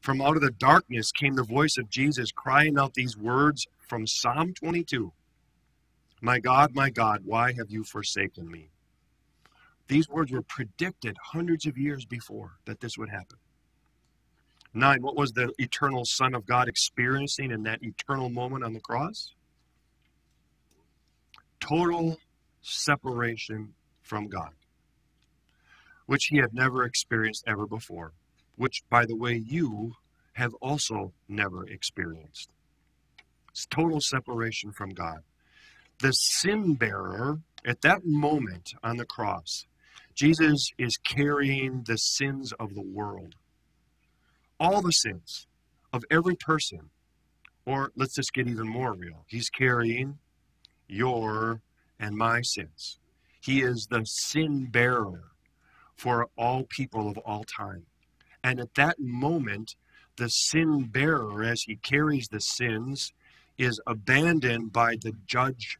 [0.00, 4.06] From out of the darkness came the voice of Jesus crying out these words from
[4.06, 5.12] Psalm 22
[6.20, 8.70] My God, my God, why have you forsaken me?
[9.88, 13.38] These words were predicted hundreds of years before that this would happen.
[14.72, 18.80] Nine, what was the eternal Son of God experiencing in that eternal moment on the
[18.80, 19.34] cross?
[21.58, 22.16] Total
[22.62, 24.52] separation from God,
[26.10, 28.12] which he had never experienced ever before,
[28.56, 29.92] which, by the way, you
[30.32, 32.50] have also never experienced.
[33.50, 35.20] It's total separation from God.
[36.00, 39.66] The sin bearer at that moment on the cross
[40.16, 43.36] Jesus is carrying the sins of the world,
[44.58, 45.46] all the sins
[45.92, 46.90] of every person.
[47.64, 49.24] Or let's just get even more real.
[49.28, 50.18] He's carrying
[50.88, 51.62] your
[52.00, 52.98] and my sins.
[53.40, 55.29] He is the sin bearer
[56.00, 57.84] for all people of all time.
[58.42, 59.76] And at that moment,
[60.16, 63.12] the sin bearer, as he carries the sins,
[63.58, 65.78] is abandoned by the judge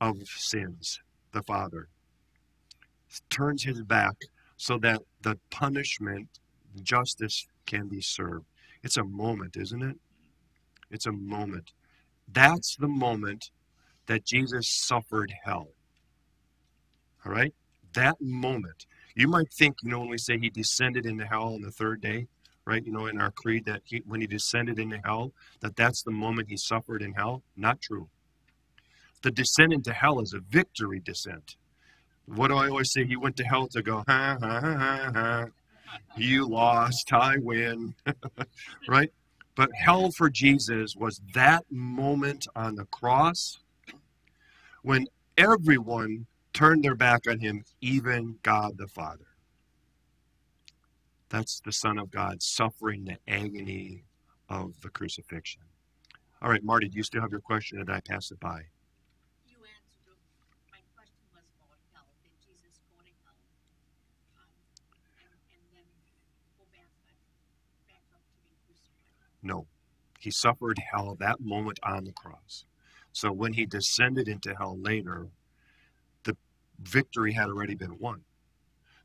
[0.00, 1.00] of sins,
[1.32, 1.88] the Father
[3.30, 4.16] turns his back
[4.56, 6.28] so that the punishment,
[6.82, 8.46] justice can be served.
[8.82, 9.96] It's a moment, isn't it?
[10.90, 11.72] It's a moment.
[12.30, 13.50] That's the moment
[14.06, 15.68] that Jesus suffered hell.
[17.24, 17.54] All right?
[17.94, 18.86] That moment.
[19.18, 22.00] You might think, you know, when we say he descended into hell on the third
[22.00, 22.28] day,
[22.64, 22.86] right?
[22.86, 26.12] You know, in our creed, that he, when he descended into hell, that that's the
[26.12, 27.42] moment he suffered in hell.
[27.56, 28.08] Not true.
[29.22, 31.56] The descent into hell is a victory descent.
[32.26, 33.04] What do I always say?
[33.06, 35.46] He went to hell to go, ha, ha, ha, ha, ha.
[36.16, 37.96] You lost, I win.
[38.88, 39.12] right?
[39.56, 43.58] But hell for Jesus was that moment on the cross
[44.82, 45.06] when
[45.36, 46.26] everyone
[46.58, 49.28] turned their back on him, even God the Father.
[51.28, 54.02] That's the Son of God suffering the agony
[54.48, 55.62] of the crucifixion.
[56.42, 58.62] All right, Marty, do you still have your question or did I pass it by?
[59.46, 60.18] You answered it.
[60.72, 62.10] My question was about hell.
[62.24, 63.38] Did Jesus go to hell?
[64.34, 64.50] Um,
[65.14, 65.86] and, and then
[66.58, 66.90] go back,
[67.86, 69.14] back, up to be crucified?
[69.44, 69.68] No.
[70.18, 72.64] He suffered hell that moment on the cross.
[73.12, 75.28] So when he descended into hell later,
[76.80, 78.22] victory had already been won.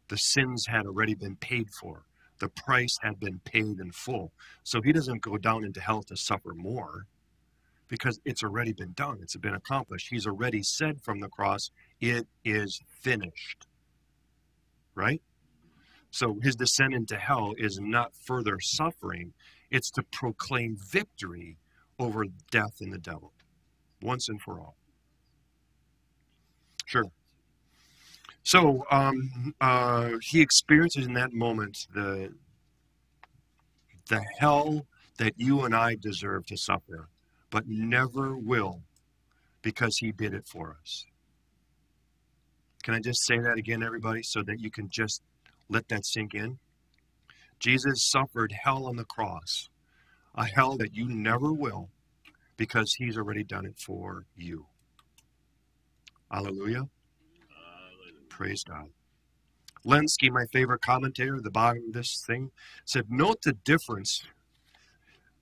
[0.10, 2.04] The sins had already been paid for.
[2.40, 4.32] The price had been paid in full.
[4.64, 7.08] So he doesn't go down into hell to suffer more
[7.88, 9.20] because it's already been done.
[9.22, 10.08] It's been accomplished.
[10.10, 11.72] He's already said from the cross,
[12.02, 13.68] It is finished.
[14.96, 15.22] Right?
[16.12, 19.34] So his descent into hell is not further suffering,
[19.72, 21.58] it's to proclaim victory
[21.98, 23.34] over death and the devil
[24.02, 24.76] once and for all.
[26.86, 27.06] Sure.
[28.44, 32.34] So um, uh, he experiences in that moment the
[34.10, 34.86] the hell
[35.18, 37.08] that you and I deserve to suffer,
[37.50, 38.82] but never will,
[39.62, 41.06] because he did it for us.
[42.84, 45.22] Can I just say that again, everybody, so that you can just
[45.70, 46.60] let that sink in?
[47.60, 49.70] Jesus suffered hell on the cross,
[50.36, 51.90] a hell that you never will,
[52.58, 54.66] because he's already done it for you.
[56.30, 56.90] Hallelujah.
[58.34, 58.90] Praise God.
[59.86, 62.50] Lenski, my favorite commentator at the bottom of this thing,
[62.84, 64.24] said, Note the difference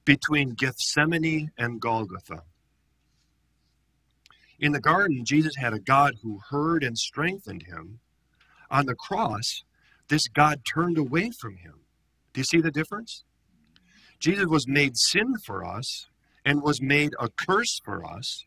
[0.04, 2.42] between Gethsemane and Golgotha.
[4.60, 8.02] In the garden, Jesus had a God who heard and strengthened him.
[8.70, 9.64] On the cross,
[10.10, 11.86] this God turned away from him.
[12.34, 13.24] Do you see the difference?
[14.20, 16.08] Jesus was made sin for us
[16.44, 18.44] and was made a curse for us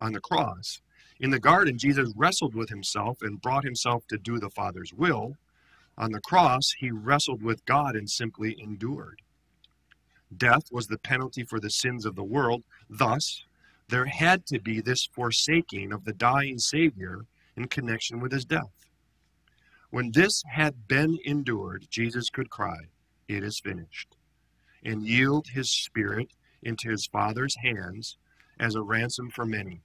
[0.00, 0.80] on the cross.
[1.20, 5.36] In the garden, Jesus wrestled with himself and brought himself to do the Father's will.
[5.96, 9.22] On the cross, he wrestled with God and simply endured.
[10.36, 12.64] Death was the penalty for the sins of the world.
[12.90, 13.44] Thus,
[13.88, 18.88] there had to be this forsaking of the dying Savior in connection with his death.
[19.90, 22.88] When this had been endured, Jesus could cry,
[23.28, 24.16] It is finished,
[24.84, 28.16] and yield his spirit into his Father's hands
[28.58, 29.82] as a ransom for many.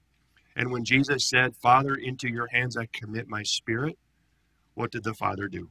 [0.60, 3.96] And when Jesus said, Father, into your hands I commit my spirit,
[4.74, 5.70] what did the Father do?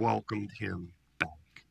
[0.00, 0.90] Welcomed him
[1.20, 1.62] back.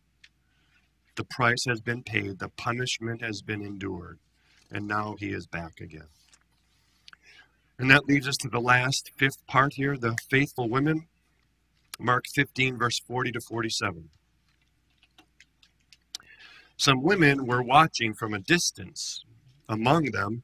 [1.17, 4.19] The price has been paid, the punishment has been endured,
[4.71, 6.07] and now he is back again.
[7.77, 11.07] And that leads us to the last, fifth part here the faithful women.
[11.99, 14.11] Mark 15, verse 40 to 47.
[16.77, 19.25] Some women were watching from a distance.
[19.67, 20.43] Among them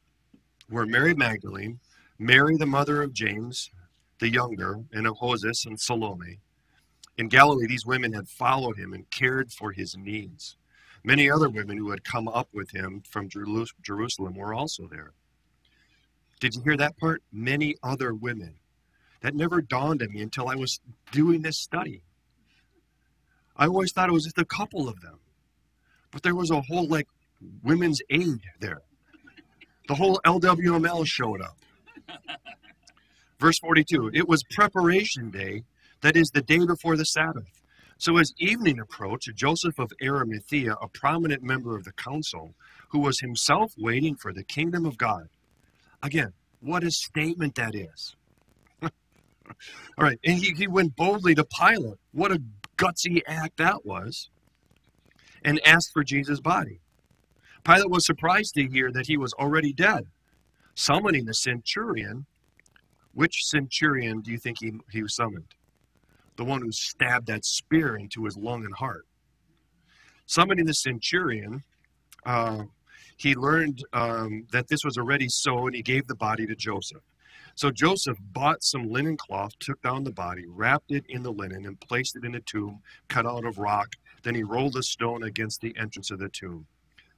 [0.72, 1.80] were Mary Magdalene,
[2.18, 3.70] Mary the mother of James
[4.22, 6.40] the younger, and of Joses and Salome.
[7.18, 10.56] In Galilee, these women had followed him and cared for his needs.
[11.04, 15.14] Many other women who had come up with him from Jerusalem were also there.
[16.40, 17.24] Did you hear that part?
[17.34, 18.56] Many other women.
[19.22, 20.80] That never dawned on me until I was
[21.12, 22.04] doing this study.
[23.58, 25.20] I always thought it was just a couple of them.
[26.12, 27.08] But there was a whole, like,
[27.64, 28.82] women's aid there.
[29.88, 31.58] The whole LWML showed up.
[33.40, 35.64] Verse 42 It was preparation day,
[36.02, 37.62] that is, the day before the Sabbath.
[37.98, 42.54] So as evening approached, Joseph of Arimathea, a prominent member of the council,
[42.90, 45.30] who was himself waiting for the kingdom of God.
[46.04, 48.16] Again, what a statement that is.
[48.82, 48.90] All
[49.98, 52.00] right, and he, he went boldly to Pilate.
[52.12, 52.42] What a
[52.78, 54.30] gutsy act that was.
[55.44, 56.81] And asked for Jesus' body.
[57.64, 60.08] Pilate was surprised to hear that he was already dead.
[60.76, 62.26] Summoning the centurion,
[63.14, 65.54] which centurion do you think he, he was summoned?
[66.38, 69.06] The one who stabbed that spear into his lung and heart.
[70.26, 71.64] Summoning the centurion,
[72.26, 72.64] uh,
[73.18, 77.04] he learned um, that this was already so, and he gave the body to Joseph.
[77.56, 81.66] So Joseph bought some linen cloth, took down the body, wrapped it in the linen,
[81.66, 83.96] and placed it in a tomb cut out of rock.
[84.24, 86.66] Then he rolled a stone against the entrance of the tomb.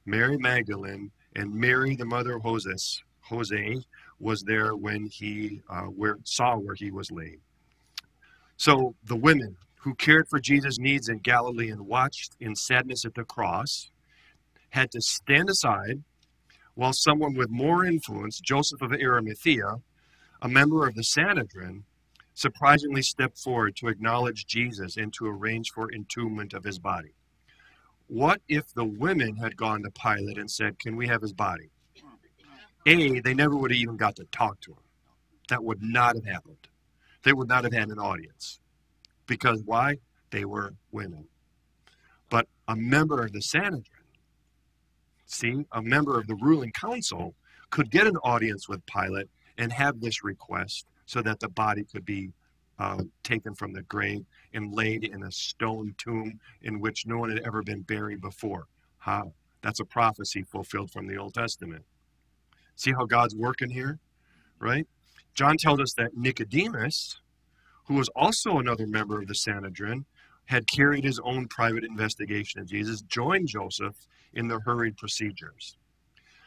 [0.06, 3.80] Mary Magdalene and Mary, the mother of Joses, Jose,
[4.18, 7.40] was there when he uh, where, saw where he was laid.
[8.56, 13.14] So the women who cared for Jesus' needs in Galilee and watched in sadness at
[13.14, 13.90] the cross
[14.70, 16.02] had to stand aside
[16.74, 19.76] while someone with more influence, Joseph of Arimathea,
[20.42, 21.84] a member of the Sanhedrin,
[22.34, 27.14] surprisingly stepped forward to acknowledge Jesus and to arrange for entombment of his body.
[28.06, 31.70] What if the women had gone to Pilate and said, Can we have his body?
[32.86, 34.78] A, they never would have even got to talk to him.
[35.48, 36.68] That would not have happened.
[37.22, 38.60] They would not have had an audience.
[39.26, 39.98] Because why?
[40.30, 41.26] They were women.
[42.28, 43.84] But a member of the Sanhedrin,
[45.24, 47.34] see, a member of the ruling council
[47.70, 52.04] could get an audience with Pilate and have this request so that the body could
[52.04, 52.32] be
[52.78, 57.30] uh, taken from the grave and laid in a stone tomb in which no one
[57.30, 58.66] had ever been buried before.
[58.98, 59.32] How?
[59.62, 61.84] That's a prophecy fulfilled from the Old Testament.
[62.76, 63.98] See how God's working here?
[64.58, 64.86] Right?
[65.34, 67.20] John tells us that Nicodemus,
[67.86, 70.06] who was also another member of the Sanhedrin,
[70.46, 75.76] had carried his own private investigation of Jesus, joined Joseph in the hurried procedures.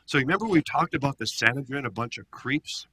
[0.06, 2.88] So remember we talked about the Sanhedrin, a bunch of creeps?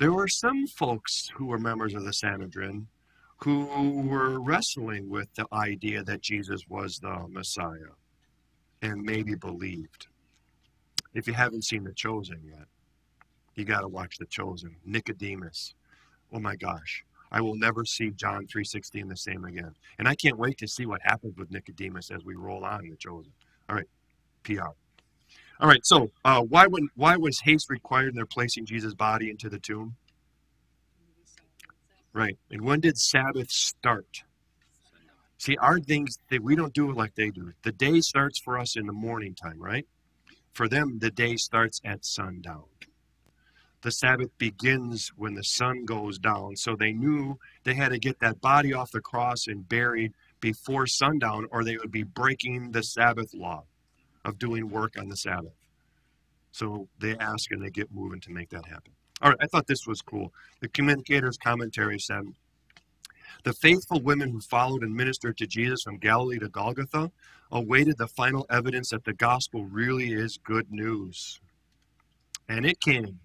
[0.00, 2.86] There were some folks who were members of the Sanhedrin
[3.36, 7.92] who were wrestling with the idea that Jesus was the Messiah
[8.80, 10.06] and maybe believed.
[11.12, 12.64] If you haven't seen The Chosen yet,
[13.56, 14.74] you got to watch The Chosen.
[14.86, 15.74] Nicodemus.
[16.32, 17.04] Oh my gosh.
[17.30, 19.74] I will never see John 3:16 the same again.
[19.98, 22.96] And I can't wait to see what happens with Nicodemus as we roll on The
[22.96, 23.32] Chosen.
[23.68, 23.88] All right.
[24.44, 24.70] PR.
[25.60, 25.84] All right.
[25.84, 29.58] So, uh, why would why was haste required in their placing Jesus' body into the
[29.58, 29.96] tomb?
[32.14, 32.38] Right.
[32.50, 34.24] And when did Sabbath start?
[35.36, 37.52] See, our things that we don't do it like they do.
[37.62, 39.86] The day starts for us in the morning time, right?
[40.54, 42.64] For them, the day starts at sundown.
[43.82, 46.56] The Sabbath begins when the sun goes down.
[46.56, 50.86] So they knew they had to get that body off the cross and buried before
[50.86, 53.64] sundown, or they would be breaking the Sabbath law
[54.24, 55.54] of doing work on the Sabbath.
[56.52, 58.92] So they ask and they get moving to make that happen.
[59.22, 60.32] All right, I thought this was cool.
[60.60, 62.24] The communicator's commentary said
[63.44, 67.10] the faithful women who followed and ministered to Jesus from Galilee to Golgotha
[67.52, 71.40] awaited the final evidence that the gospel really is good news.
[72.48, 73.20] And it came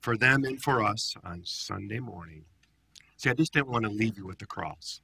[0.00, 2.44] for them and for us on Sunday morning.
[3.16, 5.00] See, I just didn't want to leave you with the cross.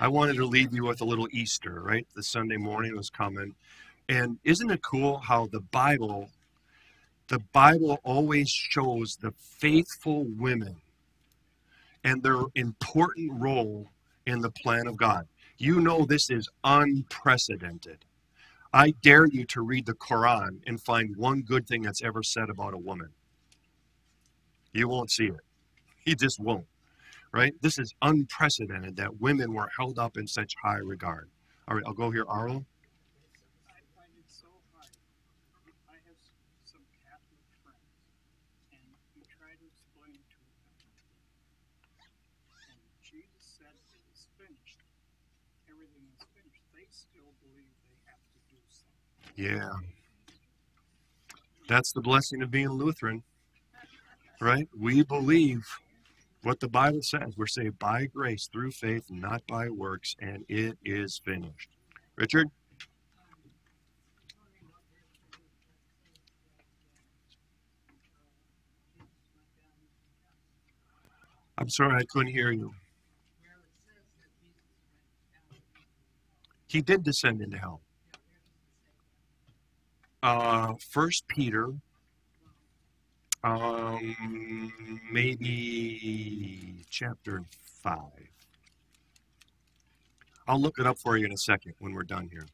[0.00, 2.06] I wanted to leave you with a little Easter, right?
[2.14, 3.54] The Sunday morning was coming.
[4.08, 6.30] And isn't it cool how the Bible
[7.28, 10.76] the Bible always shows the faithful women
[12.04, 13.88] and their important role
[14.26, 15.26] in the plan of God.
[15.58, 18.04] You know this is unprecedented.
[18.72, 22.50] I dare you to read the Quran and find one good thing that's ever said
[22.50, 23.10] about a woman.
[24.72, 25.40] You won't see it.
[26.06, 26.66] You just won't.
[27.32, 27.54] Right?
[27.62, 31.30] This is unprecedented that women were held up in such high regard.
[31.68, 32.64] All right, I'll go here, Arlo.
[33.68, 34.90] I find it so hard.
[35.88, 36.32] I have s-
[36.64, 37.94] some Catholic friends,
[38.72, 38.82] and
[39.16, 40.66] you try to explain to them.
[42.68, 44.82] And Jesus said it is finished.
[45.70, 46.64] Everything is finished.
[46.74, 49.23] They still believe they have to do something.
[49.36, 49.48] Yeah.
[49.48, 49.84] Mm-hmm.
[51.68, 53.22] That's the blessing of being Lutheran,
[54.40, 54.68] right?
[54.78, 55.66] We believe
[56.42, 57.36] what the Bible says.
[57.36, 61.70] We're saved by grace through faith, not by works, and it is finished.
[62.16, 62.48] Richard?
[71.56, 72.74] I'm sorry, I couldn't hear you.
[76.66, 77.83] He did descend into hell.
[80.24, 81.68] Uh, First Peter,
[83.44, 84.72] um,
[85.12, 87.42] maybe chapter
[87.82, 88.30] five.
[90.48, 92.46] I'll look it up for you in a second when we're done here.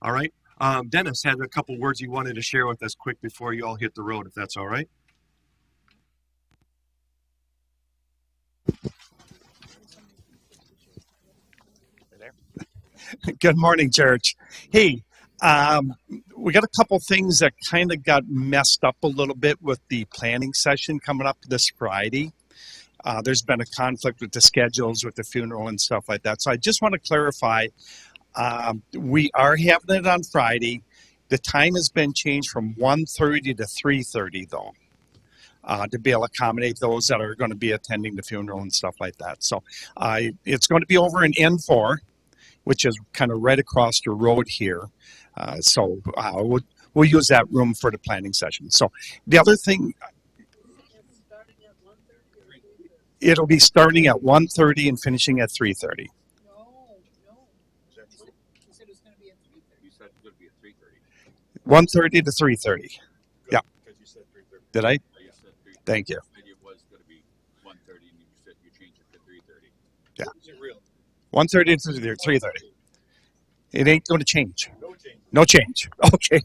[0.00, 0.32] All right.
[0.60, 3.66] Um, Dennis had a couple words he wanted to share with us quick before you
[3.66, 4.88] all hit the road, if that's all right.
[13.40, 14.36] Good morning, church.
[14.70, 15.02] Hey,
[15.42, 15.94] um,
[16.36, 19.80] we got a couple things that kind of got messed up a little bit with
[19.88, 22.32] the planning session coming up this Friday.
[23.04, 26.42] Uh, there's been a conflict with the schedules with the funeral and stuff like that.
[26.42, 27.68] So I just want to clarify
[28.34, 30.82] um, we are having it on Friday.
[31.28, 34.72] The time has been changed from 1.30 to 3.30 though.
[35.64, 38.60] Uh, to be able to accommodate those that are going to be attending the funeral
[38.60, 39.42] and stuff like that.
[39.42, 39.64] So
[39.96, 41.98] uh, it's going to be over in N4
[42.66, 44.88] which is kind of right across the road here.
[45.36, 46.60] Uh, so uh, we'll,
[46.94, 48.70] we'll use that room for the planning session.
[48.70, 48.90] So
[49.26, 49.94] the other thing,
[53.20, 56.06] it'll be starting at 1.30 and finishing at 3.30.
[56.46, 57.38] No, no.
[58.66, 59.84] You said it was gonna be at three thirty.
[59.84, 62.10] You said it's gonna be at three thirty.
[62.12, 62.98] 1.30 to 3.30.
[63.52, 63.60] Yeah.
[63.86, 64.64] You said three thirty.
[64.72, 64.92] Did I?
[64.92, 64.98] You.
[65.84, 66.18] Thank you.
[67.08, 67.22] Be
[67.62, 68.12] one thirty.
[70.18, 70.24] Yeah.
[70.40, 70.80] Is it real?
[71.34, 72.40] 1.30 to 3.30.
[73.72, 74.70] It ain't going to change.
[75.32, 75.88] No change.
[76.14, 76.40] Okay.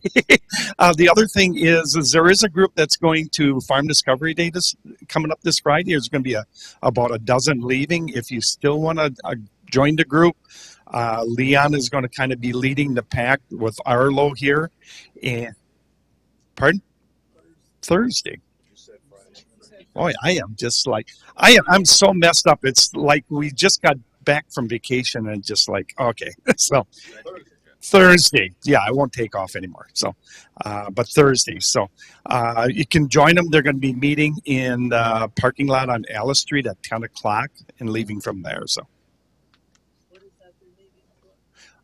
[0.79, 4.33] uh, the other thing is, is there is a group that's going to Farm Discovery
[4.33, 4.75] Day this
[5.07, 5.91] coming up this Friday.
[5.91, 6.45] There's going to be a
[6.81, 8.09] about a dozen leaving.
[8.09, 9.35] If you still want to uh,
[9.65, 10.35] join the group,
[10.87, 14.71] uh, Leon is going to kind of be leading the pack with Arlo here.
[15.23, 15.55] And
[16.55, 16.81] pardon?
[17.81, 18.39] Thursday.
[19.93, 21.63] Boy, I am just like I am.
[21.67, 22.59] I'm so messed up.
[22.63, 26.31] It's like we just got back from vacation and just like okay.
[26.57, 26.87] So
[27.83, 28.51] Thursday.
[28.63, 29.87] Yeah, I won't take off anymore.
[29.93, 30.15] So,
[30.65, 31.59] uh, but Thursday.
[31.59, 31.89] So,
[32.27, 33.49] uh, you can join them.
[33.49, 37.49] They're going to be meeting in the parking lot on Alice Street at 10 o'clock
[37.79, 38.63] and leaving from there.
[38.67, 38.87] So,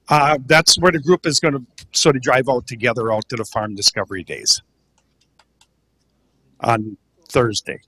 [0.10, 3.36] uh, that's where the group is going to sort of drive out together out to
[3.36, 4.62] the farm discovery days
[6.62, 6.98] on
[7.30, 7.80] Thursday.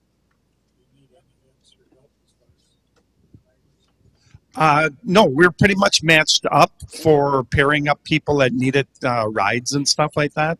[4.56, 6.72] Uh, no, we're pretty much matched up
[7.02, 10.58] for pairing up people that needed uh, rides and stuff like that.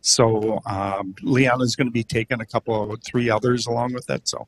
[0.00, 4.08] So um, Leon is going to be taking a couple of three others along with
[4.08, 4.28] it.
[4.28, 4.46] So,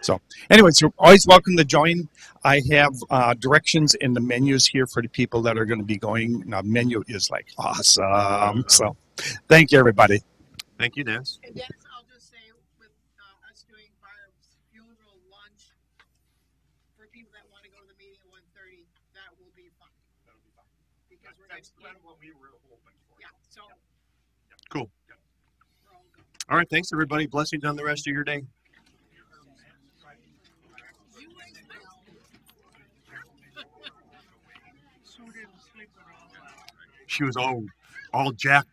[0.00, 2.08] so anyways, you're always welcome to join.
[2.44, 5.84] I have uh, directions in the menus here for the people that are going to
[5.84, 6.44] be going.
[6.46, 8.64] Now, menu is like awesome.
[8.68, 8.96] So,
[9.48, 10.22] thank you, everybody.
[10.78, 11.38] Thank you, Dennis.
[11.44, 12.38] And Dennis, I'll just say,
[12.78, 15.74] with uh, us doing Barb's funeral lunch,
[16.96, 18.86] for people that wanna go to the meeting at one thirty,
[19.18, 19.90] that will be fun.
[20.24, 20.70] That'll be fine.
[21.10, 23.18] Because we're That's gonna, kind of what we were hoping for.
[23.18, 23.66] yeah, so.
[24.72, 24.88] Cool.
[26.41, 26.68] We're all right.
[26.68, 27.26] Thanks, everybody.
[27.26, 28.42] Blessings on the rest of your day.
[37.06, 37.64] She was all
[38.12, 38.68] all jacked